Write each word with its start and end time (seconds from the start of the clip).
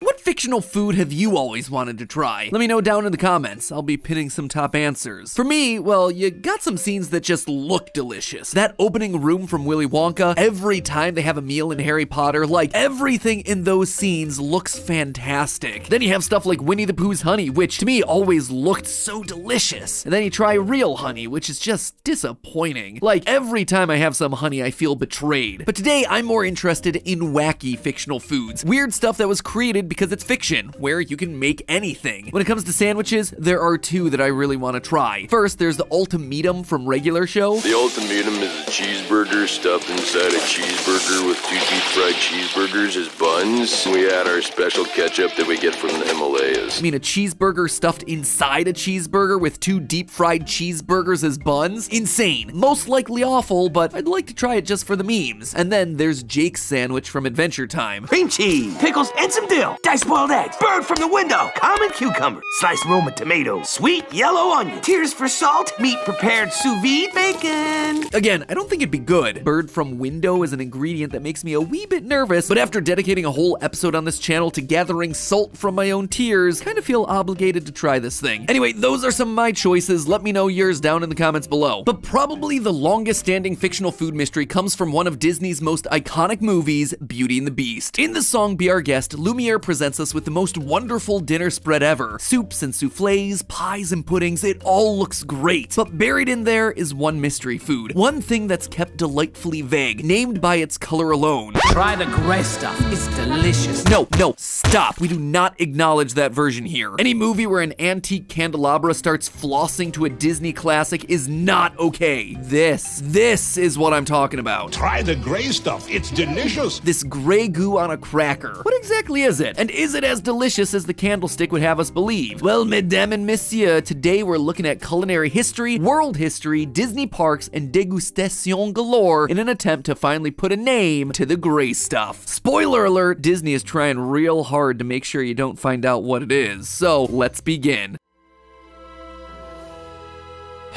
What 0.00 0.20
fictional 0.20 0.60
food 0.60 0.94
have 0.96 1.10
you 1.10 1.38
always 1.38 1.70
wanted 1.70 1.96
to 1.98 2.04
try? 2.04 2.50
Let 2.52 2.58
me 2.58 2.66
know 2.66 2.82
down 2.82 3.06
in 3.06 3.12
the 3.12 3.16
comments. 3.16 3.72
I'll 3.72 3.80
be 3.80 3.96
pinning 3.96 4.28
some 4.28 4.46
top 4.46 4.74
answers. 4.74 5.32
For 5.32 5.42
me, 5.42 5.78
well, 5.78 6.10
you 6.10 6.30
got 6.30 6.62
some 6.62 6.76
scenes 6.76 7.08
that 7.08 7.22
just 7.22 7.48
look 7.48 7.94
delicious. 7.94 8.50
That 8.50 8.76
opening 8.78 9.22
room 9.22 9.46
from 9.46 9.64
Willy 9.64 9.86
Wonka, 9.86 10.34
every 10.36 10.82
time 10.82 11.14
they 11.14 11.22
have 11.22 11.38
a 11.38 11.42
meal 11.42 11.72
in 11.72 11.78
Harry 11.78 12.04
Potter, 12.04 12.46
like 12.46 12.72
everything 12.74 13.40
in 13.46 13.64
those 13.64 13.88
scenes 13.90 14.38
looks 14.38 14.78
fantastic. 14.78 15.88
Then 15.88 16.02
you 16.02 16.10
have 16.10 16.22
stuff 16.22 16.44
like 16.44 16.60
Winnie 16.60 16.84
the 16.84 16.92
Pooh's 16.92 17.22
honey, 17.22 17.48
which 17.48 17.78
to 17.78 17.86
me 17.86 18.02
always 18.02 18.50
looked 18.50 18.88
so 18.88 19.22
delicious. 19.22 20.04
And 20.04 20.12
then 20.12 20.24
you 20.24 20.30
try 20.30 20.52
real 20.52 20.96
honey, 20.96 21.26
which 21.26 21.48
is 21.48 21.58
just 21.58 22.04
disappointing. 22.04 22.98
Like 23.00 23.26
every 23.26 23.64
time 23.64 23.88
I 23.88 23.96
have 23.96 24.14
some 24.14 24.32
honey, 24.32 24.62
I 24.62 24.72
feel 24.72 24.94
betrayed. 24.94 25.64
But 25.64 25.74
today 25.74 26.04
I'm 26.06 26.26
more 26.26 26.44
interested 26.44 26.96
in 26.96 27.32
wacky 27.32 27.78
fictional 27.78 28.20
foods. 28.20 28.62
Weird 28.62 28.92
stuff 28.92 29.16
that 29.16 29.28
was 29.28 29.40
created 29.40 29.85
because 29.88 30.12
it's 30.12 30.24
fiction, 30.24 30.72
where 30.78 31.00
you 31.00 31.16
can 31.16 31.38
make 31.38 31.64
anything. 31.68 32.28
When 32.30 32.42
it 32.42 32.46
comes 32.46 32.64
to 32.64 32.72
sandwiches, 32.72 33.30
there 33.38 33.60
are 33.60 33.78
two 33.78 34.10
that 34.10 34.20
I 34.20 34.26
really 34.26 34.56
want 34.56 34.74
to 34.74 34.80
try. 34.80 35.26
First, 35.28 35.58
there's 35.58 35.76
the 35.76 35.86
ultimatum 35.90 36.64
from 36.64 36.86
regular 36.86 37.26
show. 37.26 37.60
The 37.60 37.74
ultimatum 37.74 38.34
is 38.34 38.52
a 38.66 38.70
cheeseburger 38.70 39.48
stuffed 39.48 39.90
inside 39.90 40.32
a 40.32 40.38
cheeseburger 40.38 41.26
with 41.26 41.38
two 41.42 41.58
deep 41.58 41.84
fried 41.94 42.14
cheeseburgers 42.14 42.96
as 42.96 43.08
buns. 43.16 43.86
We 43.86 44.10
add 44.10 44.26
our 44.26 44.42
special 44.42 44.84
ketchup 44.84 45.36
that 45.36 45.46
we 45.46 45.58
get 45.58 45.74
from 45.74 45.90
the 45.98 46.06
Himalayas. 46.06 46.78
I 46.78 46.82
mean, 46.82 46.94
a 46.94 47.00
cheeseburger 47.00 47.70
stuffed 47.70 48.02
inside 48.04 48.68
a 48.68 48.72
cheeseburger 48.72 49.40
with 49.40 49.60
two 49.60 49.80
deep 49.80 50.10
fried 50.10 50.46
cheeseburgers 50.46 51.24
as 51.24 51.38
buns? 51.38 51.88
Insane. 51.88 52.50
Most 52.54 52.88
likely 52.88 53.22
awful, 53.22 53.68
but 53.68 53.94
I'd 53.94 54.08
like 54.08 54.26
to 54.26 54.34
try 54.34 54.56
it 54.56 54.66
just 54.66 54.84
for 54.84 54.96
the 54.96 55.04
memes. 55.04 55.54
And 55.54 55.72
then 55.72 55.96
there's 55.96 56.22
Jake's 56.22 56.62
sandwich 56.62 57.10
from 57.10 57.26
Adventure 57.26 57.66
Time. 57.66 58.06
Cream 58.06 58.28
cheese, 58.28 58.76
pickles, 58.78 59.10
and 59.18 59.32
some 59.32 59.46
dill. 59.48 59.75
Diced 59.82 60.06
boiled 60.08 60.30
eggs, 60.30 60.56
bird 60.58 60.84
from 60.84 60.96
the 60.96 61.08
window, 61.08 61.50
common 61.56 61.90
cucumber, 61.90 62.40
sliced 62.58 62.84
Roma 62.86 63.12
tomatoes, 63.12 63.68
sweet 63.68 64.04
yellow 64.12 64.54
onion, 64.56 64.80
tears 64.80 65.12
for 65.12 65.28
salt, 65.28 65.72
meat 65.80 65.98
prepared 66.04 66.52
sous 66.52 66.80
vide, 66.82 67.14
bacon. 67.14 68.08
Again, 68.14 68.44
I 68.48 68.54
don't 68.54 68.68
think 68.68 68.82
it'd 68.82 68.90
be 68.90 68.98
good. 68.98 69.44
Bird 69.44 69.70
from 69.70 69.98
window 69.98 70.42
is 70.42 70.52
an 70.52 70.60
ingredient 70.60 71.12
that 71.12 71.22
makes 71.22 71.44
me 71.44 71.52
a 71.52 71.60
wee 71.60 71.86
bit 71.86 72.04
nervous, 72.04 72.48
but 72.48 72.58
after 72.58 72.80
dedicating 72.80 73.24
a 73.24 73.30
whole 73.30 73.58
episode 73.60 73.94
on 73.94 74.04
this 74.04 74.18
channel 74.18 74.50
to 74.52 74.60
gathering 74.60 75.14
salt 75.14 75.56
from 75.56 75.74
my 75.74 75.90
own 75.90 76.08
tears, 76.08 76.60
kind 76.60 76.78
of 76.78 76.84
feel 76.84 77.04
obligated 77.04 77.66
to 77.66 77.72
try 77.72 77.98
this 77.98 78.20
thing. 78.20 78.44
Anyway, 78.48 78.72
those 78.72 79.04
are 79.04 79.10
some 79.10 79.28
of 79.28 79.34
my 79.34 79.52
choices. 79.52 80.08
Let 80.08 80.22
me 80.22 80.32
know 80.32 80.48
yours 80.48 80.80
down 80.80 81.02
in 81.02 81.08
the 81.08 81.14
comments 81.14 81.46
below. 81.46 81.82
But 81.84 82.02
probably 82.02 82.58
the 82.58 82.72
longest 82.72 83.20
standing 83.20 83.56
fictional 83.56 83.92
food 83.92 84.14
mystery 84.14 84.46
comes 84.46 84.74
from 84.74 84.92
one 84.92 85.06
of 85.06 85.18
Disney's 85.18 85.60
most 85.60 85.84
iconic 85.86 86.40
movies, 86.40 86.94
Beauty 86.94 87.38
and 87.38 87.46
the 87.46 87.52
Beast. 87.52 87.98
In 87.98 88.12
the 88.12 88.22
song 88.22 88.56
Be 88.56 88.70
Our 88.70 88.80
Guest, 88.80 89.14
Lumiere 89.14 89.58
presents 89.66 89.98
us 89.98 90.14
with 90.14 90.24
the 90.24 90.30
most 90.30 90.56
wonderful 90.56 91.18
dinner 91.18 91.50
spread 91.50 91.82
ever. 91.82 92.18
Soups 92.20 92.62
and 92.62 92.72
souffles, 92.72 93.42
pies 93.42 93.90
and 93.90 94.06
puddings, 94.06 94.44
it 94.44 94.62
all 94.62 94.96
looks 94.96 95.24
great. 95.24 95.74
But 95.74 95.98
buried 95.98 96.28
in 96.28 96.44
there 96.44 96.70
is 96.70 96.94
one 96.94 97.20
mystery 97.20 97.58
food. 97.58 97.92
One 97.96 98.20
thing 98.20 98.46
that's 98.46 98.68
kept 98.68 98.96
delightfully 98.96 99.62
vague, 99.62 100.04
named 100.04 100.40
by 100.40 100.56
its 100.56 100.78
color 100.78 101.10
alone. 101.10 101.54
Try 101.72 101.96
the 101.96 102.06
gray 102.06 102.44
stuff. 102.44 102.78
It's 102.92 103.08
delicious. 103.16 103.84
No, 103.86 104.06
no, 104.16 104.34
stop. 104.38 105.00
We 105.00 105.08
do 105.08 105.18
not 105.18 105.60
acknowledge 105.60 106.14
that 106.14 106.30
version 106.30 106.64
here. 106.64 106.94
Any 107.00 107.12
movie 107.12 107.48
where 107.48 107.60
an 107.60 107.74
antique 107.80 108.28
candelabra 108.28 108.94
starts 108.94 109.28
flossing 109.28 109.92
to 109.94 110.04
a 110.04 110.08
Disney 110.08 110.52
classic 110.52 111.10
is 111.10 111.26
not 111.26 111.76
okay. 111.80 112.36
This, 112.38 113.02
this 113.02 113.56
is 113.56 113.76
what 113.76 113.92
I'm 113.92 114.04
talking 114.04 114.38
about. 114.38 114.70
Try 114.70 115.02
the 115.02 115.16
gray 115.16 115.48
stuff. 115.48 115.90
It's 115.90 116.12
delicious. 116.12 116.78
This 116.78 117.02
gray 117.02 117.48
goo 117.48 117.78
on 117.78 117.90
a 117.90 117.96
cracker. 117.96 118.60
What 118.62 118.76
exactly 118.76 119.22
is 119.22 119.40
it? 119.40 119.55
And 119.56 119.70
is 119.70 119.94
it 119.94 120.04
as 120.04 120.20
delicious 120.20 120.74
as 120.74 120.84
the 120.84 120.92
candlestick 120.92 121.50
would 121.50 121.62
have 121.62 121.80
us 121.80 121.90
believe? 121.90 122.42
Well, 122.42 122.66
mesdames 122.66 123.14
and 123.14 123.26
messieurs, 123.26 123.84
today 123.84 124.22
we're 124.22 124.36
looking 124.36 124.66
at 124.66 124.82
culinary 124.82 125.30
history, 125.30 125.78
world 125.78 126.18
history, 126.18 126.66
Disney 126.66 127.06
parks, 127.06 127.48
and 127.52 127.72
degustation 127.72 128.74
galore 128.74 129.26
in 129.28 129.38
an 129.38 129.48
attempt 129.48 129.86
to 129.86 129.94
finally 129.94 130.30
put 130.30 130.52
a 130.52 130.56
name 130.56 131.10
to 131.12 131.24
the 131.24 131.38
gray 131.38 131.72
stuff. 131.72 132.26
Spoiler 132.28 132.84
alert, 132.84 133.22
Disney 133.22 133.54
is 133.54 133.62
trying 133.62 133.98
real 133.98 134.44
hard 134.44 134.78
to 134.78 134.84
make 134.84 135.04
sure 135.04 135.22
you 135.22 135.34
don't 135.34 135.58
find 135.58 135.86
out 135.86 136.02
what 136.02 136.22
it 136.22 136.30
is. 136.30 136.68
So, 136.68 137.04
let's 137.04 137.40
begin. 137.40 137.96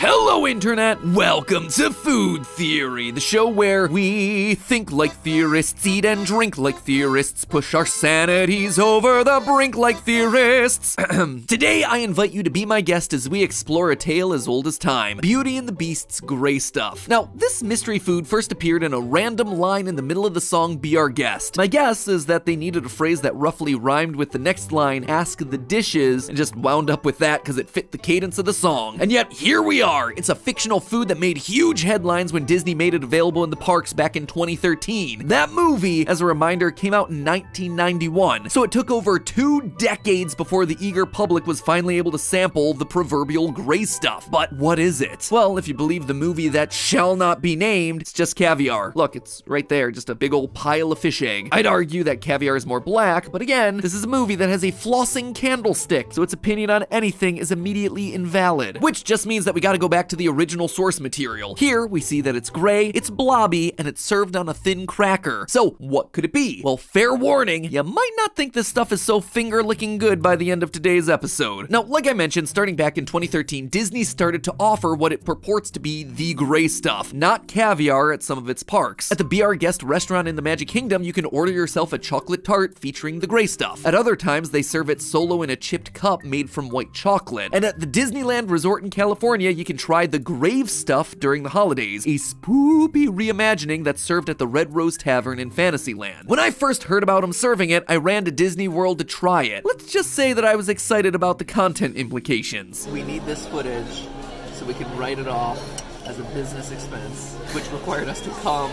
Hello, 0.01 0.47
Internet! 0.47 1.05
Welcome 1.07 1.67
to 1.71 1.91
Food 1.91 2.47
Theory, 2.47 3.11
the 3.11 3.19
show 3.19 3.49
where 3.49 3.85
we 3.87 4.55
think 4.55 4.93
like 4.93 5.11
theorists, 5.11 5.85
eat 5.85 6.05
and 6.05 6.25
drink 6.25 6.57
like 6.57 6.77
theorists, 6.77 7.43
push 7.43 7.73
our 7.73 7.85
sanities 7.85 8.79
over 8.79 9.25
the 9.25 9.41
brink 9.45 9.75
like 9.75 9.97
theorists. 9.97 10.95
Today, 11.47 11.83
I 11.83 11.97
invite 11.97 12.31
you 12.31 12.43
to 12.43 12.49
be 12.49 12.65
my 12.65 12.79
guest 12.79 13.11
as 13.11 13.27
we 13.27 13.43
explore 13.43 13.91
a 13.91 13.95
tale 13.97 14.31
as 14.31 14.47
old 14.47 14.67
as 14.67 14.77
time 14.77 15.17
Beauty 15.17 15.57
and 15.57 15.67
the 15.67 15.73
Beast's 15.73 16.21
Gray 16.21 16.59
Stuff. 16.59 17.09
Now, 17.09 17.29
this 17.35 17.61
mystery 17.61 17.99
food 17.99 18.25
first 18.25 18.53
appeared 18.53 18.83
in 18.83 18.93
a 18.93 19.01
random 19.01 19.53
line 19.57 19.85
in 19.85 19.97
the 19.97 20.01
middle 20.01 20.25
of 20.25 20.33
the 20.33 20.39
song 20.39 20.77
Be 20.77 20.95
Our 20.95 21.09
Guest. 21.09 21.57
My 21.57 21.67
guess 21.67 22.07
is 22.07 22.25
that 22.27 22.45
they 22.45 22.55
needed 22.55 22.85
a 22.85 22.89
phrase 22.89 23.19
that 23.19 23.35
roughly 23.35 23.75
rhymed 23.75 24.15
with 24.15 24.31
the 24.31 24.39
next 24.39 24.71
line, 24.71 25.03
Ask 25.09 25.39
the 25.39 25.57
Dishes, 25.57 26.29
and 26.29 26.37
just 26.37 26.55
wound 26.55 26.89
up 26.89 27.03
with 27.03 27.17
that 27.17 27.43
because 27.43 27.57
it 27.57 27.69
fit 27.69 27.91
the 27.91 27.97
cadence 27.97 28.37
of 28.37 28.45
the 28.45 28.53
song. 28.53 29.01
And 29.01 29.11
yet, 29.11 29.33
here 29.33 29.61
we 29.61 29.81
are. 29.81 29.88
It's 29.89 30.29
a 30.29 30.35
fictional 30.35 30.79
food 30.79 31.07
that 31.07 31.17
made 31.17 31.35
huge 31.35 31.81
headlines 31.81 32.31
when 32.31 32.45
Disney 32.45 32.75
made 32.75 32.93
it 32.93 33.03
available 33.03 33.43
in 33.43 33.49
the 33.49 33.55
parks 33.55 33.91
back 33.91 34.15
in 34.15 34.27
2013. 34.27 35.27
That 35.27 35.51
movie, 35.51 36.05
as 36.05 36.21
a 36.21 36.25
reminder, 36.25 36.69
came 36.69 36.93
out 36.93 37.09
in 37.09 37.25
1991, 37.25 38.51
so 38.51 38.61
it 38.61 38.71
took 38.71 38.91
over 38.91 39.17
two 39.17 39.61
decades 39.79 40.35
before 40.35 40.67
the 40.67 40.77
eager 40.79 41.07
public 41.07 41.47
was 41.47 41.59
finally 41.59 41.97
able 41.97 42.11
to 42.11 42.19
sample 42.19 42.75
the 42.75 42.85
proverbial 42.85 43.51
gray 43.51 43.83
stuff. 43.83 44.29
But 44.29 44.53
what 44.53 44.77
is 44.77 45.01
it? 45.01 45.27
Well, 45.31 45.57
if 45.57 45.67
you 45.67 45.73
believe 45.73 46.05
the 46.05 46.13
movie 46.13 46.49
that 46.49 46.71
shall 46.71 47.15
not 47.15 47.41
be 47.41 47.55
named, 47.55 48.03
it's 48.03 48.13
just 48.13 48.35
caviar. 48.35 48.91
Look, 48.93 49.15
it's 49.15 49.41
right 49.47 49.67
there, 49.67 49.89
just 49.89 50.11
a 50.11 50.15
big 50.15 50.35
old 50.35 50.53
pile 50.53 50.91
of 50.91 50.99
fish 50.99 51.23
egg. 51.23 51.49
I'd 51.51 51.65
argue 51.65 52.03
that 52.03 52.21
caviar 52.21 52.55
is 52.55 52.67
more 52.67 52.79
black, 52.79 53.31
but 53.31 53.41
again, 53.41 53.77
this 53.77 53.95
is 53.95 54.03
a 54.03 54.07
movie 54.07 54.35
that 54.35 54.49
has 54.49 54.63
a 54.63 54.71
flossing 54.71 55.33
candlestick, 55.33 56.13
so 56.13 56.21
its 56.21 56.33
opinion 56.33 56.69
on 56.69 56.83
anything 56.91 57.37
is 57.37 57.51
immediately 57.51 58.13
invalid. 58.13 58.83
Which 58.83 59.03
just 59.03 59.25
means 59.25 59.45
that 59.45 59.55
we 59.55 59.61
gotta 59.61 59.78
go 59.79 59.89
back 59.89 60.09
to 60.09 60.15
the 60.15 60.27
original 60.27 60.67
source 60.67 60.99
material. 60.99 61.55
Here, 61.55 61.85
we 61.85 62.01
see 62.01 62.21
that 62.21 62.35
it's 62.35 62.49
gray, 62.49 62.87
it's 62.89 63.09
blobby, 63.09 63.73
and 63.77 63.87
it's 63.87 64.01
served 64.01 64.35
on 64.35 64.49
a 64.49 64.53
thin 64.53 64.85
cracker. 64.85 65.45
So, 65.49 65.71
what 65.79 66.11
could 66.11 66.25
it 66.25 66.33
be? 66.33 66.61
Well, 66.63 66.77
fair 66.77 67.13
warning, 67.13 67.65
you 67.65 67.83
might 67.83 68.11
not 68.17 68.35
think 68.35 68.53
this 68.53 68.67
stuff 68.67 68.91
is 68.91 69.01
so 69.01 69.21
finger 69.21 69.63
licking 69.63 69.97
good 69.97 70.21
by 70.21 70.35
the 70.35 70.51
end 70.51 70.63
of 70.63 70.71
today's 70.71 71.09
episode. 71.09 71.69
Now, 71.69 71.83
like 71.83 72.07
I 72.07 72.13
mentioned, 72.13 72.49
starting 72.49 72.75
back 72.75 72.97
in 72.97 73.05
2013, 73.05 73.69
Disney 73.69 74.03
started 74.03 74.43
to 74.43 74.55
offer 74.59 74.93
what 74.93 75.13
it 75.13 75.25
purports 75.25 75.71
to 75.71 75.79
be 75.79 76.03
the 76.03 76.33
gray 76.33 76.67
stuff, 76.67 77.13
not 77.13 77.47
caviar 77.47 78.11
at 78.11 78.23
some 78.23 78.37
of 78.37 78.49
its 78.49 78.63
parks. 78.63 79.11
At 79.11 79.17
the 79.17 79.23
Be 79.23 79.41
Our 79.41 79.55
Guest 79.55 79.83
restaurant 79.83 80.27
in 80.27 80.35
the 80.35 80.41
Magic 80.41 80.67
Kingdom, 80.67 81.03
you 81.03 81.13
can 81.13 81.25
order 81.25 81.51
yourself 81.51 81.93
a 81.93 81.97
chocolate 81.97 82.43
tart 82.43 82.77
featuring 82.77 83.19
the 83.19 83.27
gray 83.27 83.45
stuff. 83.47 83.85
At 83.85 83.95
other 83.95 84.15
times, 84.15 84.51
they 84.51 84.61
serve 84.61 84.89
it 84.89 85.01
solo 85.01 85.41
in 85.41 85.49
a 85.49 85.55
chipped 85.55 85.93
cup 85.93 86.23
made 86.23 86.49
from 86.49 86.69
white 86.69 86.93
chocolate. 86.93 87.49
And 87.53 87.63
at 87.63 87.79
the 87.79 87.87
Disneyland 87.87 88.49
Resort 88.49 88.83
in 88.83 88.89
California, 88.89 89.49
you 89.49 89.65
can 89.69 89.77
try 89.77 90.07
the 90.07 90.17
grave 90.17 90.67
stuff 90.67 91.13
during 91.19 91.43
the 91.43 91.49
holidays, 91.49 92.03
a 92.07 92.15
spoopy 92.15 93.05
reimagining 93.07 93.83
that's 93.83 94.01
served 94.01 94.27
at 94.27 94.39
the 94.39 94.47
Red 94.47 94.73
Rose 94.73 94.97
Taverne 94.97 95.37
in 95.37 95.51
Fantasyland. 95.51 96.27
When 96.27 96.39
I 96.39 96.49
first 96.49 96.85
heard 96.85 97.03
about 97.03 97.21
them 97.21 97.31
serving 97.31 97.69
it, 97.69 97.83
I 97.87 97.97
ran 97.97 98.25
to 98.25 98.31
Disney 98.31 98.67
World 98.67 98.97
to 98.97 99.03
try 99.03 99.43
it. 99.43 99.63
Let's 99.65 99.91
just 99.91 100.13
say 100.13 100.33
that 100.33 100.43
I 100.43 100.55
was 100.55 100.69
excited 100.69 101.13
about 101.13 101.37
the 101.37 101.45
content 101.45 101.97
implications. 101.97 102.87
We 102.87 103.03
need 103.03 103.23
this 103.27 103.45
footage 103.45 104.07
so 104.53 104.65
we 104.65 104.73
can 104.73 104.97
write 104.97 105.19
it 105.19 105.27
off 105.27 105.59
as 106.07 106.17
a 106.17 106.23
business 106.33 106.71
expense, 106.71 107.35
which 107.53 107.71
required 107.71 108.07
us 108.07 108.21
to 108.21 108.31
come 108.41 108.71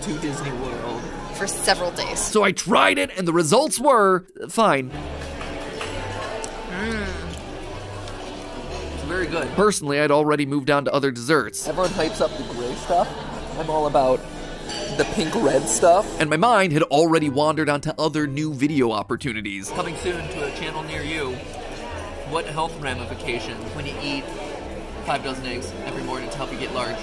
to 0.00 0.18
Disney 0.20 0.52
World. 0.52 1.02
for 1.38 1.46
several 1.46 1.90
days. 1.92 2.18
So 2.18 2.42
I 2.42 2.52
tried 2.52 2.98
it, 2.98 3.16
and 3.16 3.26
the 3.28 3.32
results 3.32 3.78
were 3.78 4.26
fine. 4.48 4.90
Very 9.18 9.30
good. 9.30 9.48
Personally, 9.56 10.00
I'd 10.00 10.10
already 10.10 10.46
moved 10.46 10.70
on 10.70 10.84
to 10.84 10.92
other 10.92 11.10
desserts, 11.10 11.66
Everyone 11.66 11.90
hypes 11.90 12.20
up 12.20 12.30
the 12.36 12.44
gray 12.54 12.72
stuff. 12.76 13.08
I'm 13.58 13.68
all 13.68 13.86
about 13.86 14.20
the 14.96 15.04
pink 15.14 15.34
red 15.36 15.62
stuff. 15.62 16.06
and 16.20 16.30
my 16.30 16.36
mind 16.36 16.72
had 16.72 16.82
already 16.84 17.28
wandered 17.28 17.68
onto 17.68 17.90
other 17.98 18.26
new 18.26 18.52
video 18.54 18.92
opportunities. 18.92 19.70
Coming 19.70 19.96
soon 19.96 20.28
to 20.28 20.44
a 20.46 20.50
channel 20.56 20.82
near 20.84 21.02
you. 21.02 21.34
What 22.30 22.44
health 22.46 22.78
ramifications 22.80 23.64
when 23.74 23.86
you 23.86 23.94
eat 24.02 24.24
five 25.08 25.24
dozen 25.24 25.46
eggs 25.46 25.72
every 25.86 26.02
morning 26.02 26.28
to 26.28 26.36
help 26.36 26.52
you 26.52 26.58
get 26.58 26.70
large. 26.74 26.94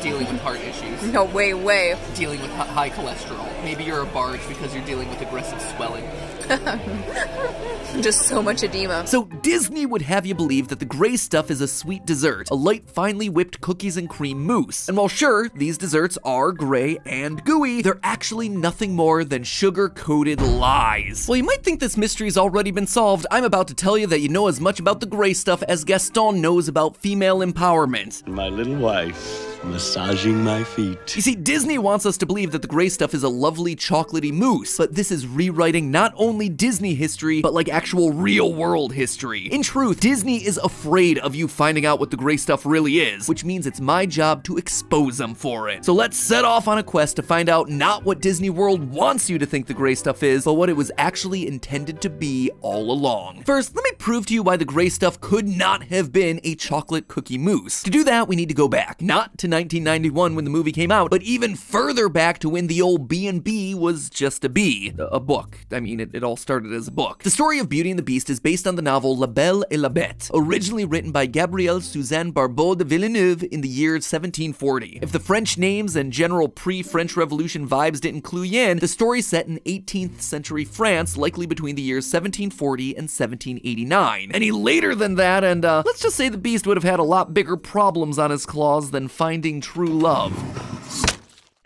dealing 0.00 0.28
with 0.28 0.40
heart 0.42 0.60
issues, 0.60 1.02
No, 1.12 1.24
way, 1.24 1.54
way. 1.54 1.98
dealing 2.14 2.40
with 2.40 2.52
high 2.52 2.88
cholesterol. 2.88 3.48
Maybe 3.64 3.82
you're 3.82 4.02
a 4.02 4.06
barge 4.06 4.46
because 4.46 4.72
you're 4.72 4.84
dealing 4.84 5.08
with 5.08 5.20
aggressive 5.20 5.60
swelling. 5.76 6.04
Just 8.00 8.22
so 8.22 8.42
much 8.42 8.62
edema. 8.62 9.06
So 9.06 9.24
Disney 9.24 9.86
would 9.86 10.02
have 10.02 10.24
you 10.24 10.34
believe 10.34 10.68
that 10.68 10.78
the 10.78 10.84
gray 10.84 11.16
stuff 11.16 11.50
is 11.50 11.60
a 11.60 11.66
sweet 11.66 12.06
dessert, 12.06 12.48
a 12.50 12.54
light, 12.54 12.88
finely 12.88 13.28
whipped 13.28 13.60
cookies 13.60 13.96
and 13.96 14.08
cream 14.08 14.46
mousse. 14.46 14.88
And 14.88 14.96
while 14.96 15.08
sure, 15.08 15.48
these 15.54 15.76
desserts 15.78 16.16
are 16.24 16.52
gray 16.52 16.98
and 17.06 17.42
gooey, 17.44 17.82
they're 17.82 17.98
actually 18.02 18.48
nothing 18.48 18.94
more 18.94 19.24
than 19.24 19.42
sugar-coated 19.42 20.40
lies. 20.40 21.26
Well, 21.28 21.36
you 21.36 21.44
might 21.44 21.64
think 21.64 21.80
this 21.80 21.96
mystery's 21.96 22.38
already 22.38 22.70
been 22.70 22.86
solved. 22.86 23.26
I'm 23.30 23.44
about 23.44 23.68
to 23.68 23.74
tell 23.74 23.98
you 23.98 24.06
that 24.08 24.20
you 24.20 24.28
know 24.28 24.46
as 24.48 24.60
much 24.60 24.78
about 24.78 25.00
the 25.00 25.06
gray 25.06 25.32
stuff 25.32 25.62
as 25.64 25.84
Gaston 25.84 26.40
knows 26.40 26.68
about 26.68 26.96
female 26.96 27.42
empowerment. 27.52 28.26
My 28.26 28.48
little 28.48 28.76
wife 28.76 29.57
massaging 29.64 30.42
my 30.42 30.64
feet. 30.64 31.16
You 31.16 31.22
see, 31.22 31.34
Disney 31.34 31.78
wants 31.78 32.06
us 32.06 32.16
to 32.18 32.26
believe 32.26 32.52
that 32.52 32.62
the 32.62 32.68
gray 32.68 32.88
stuff 32.88 33.14
is 33.14 33.22
a 33.22 33.28
lovely 33.28 33.74
chocolatey 33.74 34.32
mousse, 34.32 34.76
but 34.76 34.94
this 34.94 35.10
is 35.10 35.26
rewriting 35.26 35.90
not 35.90 36.12
only 36.16 36.48
Disney 36.48 36.94
history, 36.94 37.40
but 37.40 37.54
like 37.54 37.68
actual 37.68 38.12
real 38.12 38.52
world 38.52 38.92
history. 38.92 39.46
In 39.46 39.62
truth, 39.62 40.00
Disney 40.00 40.44
is 40.44 40.58
afraid 40.58 41.18
of 41.18 41.34
you 41.34 41.48
finding 41.48 41.86
out 41.86 42.00
what 42.00 42.10
the 42.10 42.16
gray 42.16 42.36
stuff 42.36 42.64
really 42.64 43.00
is, 43.00 43.28
which 43.28 43.44
means 43.44 43.66
it's 43.66 43.80
my 43.80 44.06
job 44.06 44.44
to 44.44 44.56
expose 44.56 45.18
them 45.18 45.34
for 45.34 45.68
it. 45.68 45.84
So 45.84 45.92
let's 45.92 46.16
set 46.16 46.44
off 46.44 46.68
on 46.68 46.78
a 46.78 46.82
quest 46.82 47.16
to 47.16 47.22
find 47.22 47.48
out 47.48 47.68
not 47.68 48.04
what 48.04 48.20
Disney 48.20 48.50
World 48.50 48.90
wants 48.90 49.28
you 49.28 49.38
to 49.38 49.46
think 49.46 49.66
the 49.66 49.74
gray 49.74 49.94
stuff 49.94 50.22
is, 50.22 50.44
but 50.44 50.54
what 50.54 50.68
it 50.68 50.76
was 50.76 50.92
actually 50.98 51.46
intended 51.46 52.00
to 52.02 52.10
be 52.10 52.50
all 52.60 52.90
along. 52.90 53.42
First, 53.44 53.74
let 53.74 53.84
me 53.84 53.90
prove 53.98 54.26
to 54.26 54.34
you 54.34 54.42
why 54.42 54.56
the 54.56 54.64
gray 54.64 54.88
stuff 54.88 55.20
could 55.20 55.48
not 55.48 55.84
have 55.84 56.12
been 56.12 56.40
a 56.44 56.54
chocolate 56.54 57.08
cookie 57.08 57.38
mousse. 57.38 57.82
To 57.82 57.90
do 57.90 58.04
that, 58.04 58.28
we 58.28 58.36
need 58.36 58.48
to 58.48 58.54
go 58.54 58.68
back, 58.68 59.02
not 59.02 59.36
to 59.38 59.47
1991 59.50 60.34
when 60.34 60.44
the 60.44 60.50
movie 60.50 60.72
came 60.72 60.90
out, 60.92 61.10
but 61.10 61.22
even 61.22 61.56
further 61.56 62.08
back 62.08 62.38
to 62.40 62.48
when 62.48 62.66
the 62.66 62.82
old 62.82 63.08
B&B 63.08 63.74
was 63.74 64.10
just 64.10 64.44
a 64.44 64.48
B, 64.48 64.92
a 64.98 65.20
book. 65.20 65.58
I 65.72 65.80
mean, 65.80 66.00
it, 66.00 66.14
it 66.14 66.22
all 66.22 66.36
started 66.36 66.72
as 66.72 66.88
a 66.88 66.92
book. 66.92 67.22
The 67.22 67.30
story 67.30 67.58
of 67.58 67.68
Beauty 67.68 67.90
and 67.90 67.98
the 67.98 68.02
Beast 68.02 68.28
is 68.28 68.40
based 68.40 68.66
on 68.66 68.76
the 68.76 68.82
novel 68.82 69.16
La 69.16 69.26
Belle 69.26 69.64
et 69.70 69.78
la 69.78 69.88
Bête, 69.88 70.30
originally 70.34 70.84
written 70.84 71.10
by 71.10 71.26
Gabrielle 71.26 71.80
Suzanne 71.80 72.32
Barbot 72.32 72.76
de 72.78 72.84
Villeneuve 72.84 73.44
in 73.50 73.60
the 73.60 73.68
year 73.68 73.92
1740. 73.92 74.98
If 75.00 75.12
the 75.12 75.20
French 75.20 75.56
names 75.56 75.96
and 75.96 76.12
general 76.12 76.48
pre-French 76.48 77.16
Revolution 77.16 77.68
vibes 77.68 78.00
didn't 78.00 78.22
clue 78.22 78.42
you 78.42 78.58
in, 78.58 78.78
the 78.78 78.88
story's 78.88 79.26
set 79.26 79.46
in 79.46 79.58
18th 79.60 80.20
century 80.20 80.64
France, 80.64 81.16
likely 81.16 81.46
between 81.46 81.76
the 81.76 81.82
years 81.82 82.04
1740 82.04 82.90
and 82.90 83.04
1789. 83.04 84.30
Any 84.32 84.50
later 84.50 84.94
than 84.94 85.14
that, 85.14 85.44
and 85.44 85.64
uh, 85.64 85.82
let's 85.86 86.00
just 86.00 86.16
say 86.16 86.28
the 86.28 86.36
Beast 86.36 86.66
would 86.66 86.76
have 86.76 86.84
had 86.84 86.98
a 86.98 87.04
lot 87.04 87.32
bigger 87.32 87.56
problems 87.56 88.18
on 88.18 88.30
his 88.30 88.44
claws 88.46 88.90
than 88.90 89.08
finding 89.08 89.37
true 89.60 89.86
love. 89.86 90.67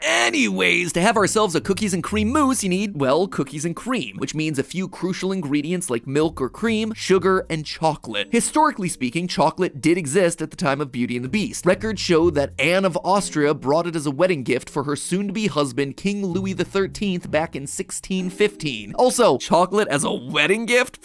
Anyways, 0.05 0.93
to 0.95 1.01
have 1.01 1.17
ourselves 1.17 1.55
a 1.55 1.61
cookies 1.61 1.95
and 1.95 2.03
cream 2.03 2.33
mousse, 2.33 2.65
you 2.65 2.69
need, 2.69 2.99
well, 2.99 3.29
cookies 3.29 3.65
and 3.65 3.77
cream, 3.77 4.17
which 4.17 4.35
means 4.35 4.59
a 4.59 4.65
few 4.65 4.89
crucial 4.89 5.31
ingredients 5.31 5.91
like 5.91 6.07
milk 6.07 6.41
or 6.41 6.49
cream, 6.49 6.93
sugar, 6.95 7.47
and 7.49 7.65
chocolate. 7.65 8.29
Historically 8.33 8.89
speaking, 8.89 9.29
chocolate 9.29 9.81
did 9.81 9.97
exist 9.97 10.43
at 10.43 10.51
the 10.51 10.57
time 10.57 10.81
of 10.81 10.91
Beauty 10.91 11.15
and 11.15 11.25
the 11.25 11.29
Beast. 11.29 11.65
Records 11.65 12.01
show 12.01 12.31
that 12.31 12.53
Anne 12.59 12.85
of 12.85 12.99
Austria 13.05 13.55
brought 13.55 13.87
it 13.87 13.95
as 13.95 14.07
a 14.07 14.11
wedding 14.11 14.43
gift 14.43 14.69
for 14.69 14.85
her 14.85 14.97
soon 14.97 15.29
to 15.29 15.33
be 15.33 15.47
husband, 15.47 15.97
King 15.97 16.27
Louis 16.27 16.55
XIII, 16.55 17.19
back 17.19 17.55
in 17.55 17.63
1615. 17.63 18.95
Also, 18.95 19.39
chocolate 19.39 19.89
as 19.89 20.03
a 20.03 20.13
wedding 20.13 20.67
gift? 20.67 20.99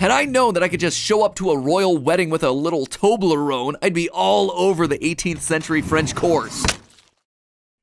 Had 0.00 0.10
I 0.10 0.24
known 0.24 0.54
that 0.54 0.62
I 0.62 0.68
could 0.68 0.80
just 0.80 0.98
show 0.98 1.22
up 1.24 1.36
to 1.36 1.50
a 1.50 1.58
royal 1.58 1.96
wedding 1.96 2.28
with 2.28 2.42
a 2.42 2.50
little 2.50 2.86
Toblerone, 2.86 3.74
I'd 3.80 3.94
be 3.94 4.10
all 4.10 4.50
over 4.52 4.86
the 4.86 4.98
18th 4.98 5.40
century 5.40 5.80
French 5.80 6.14
course. 6.14 6.64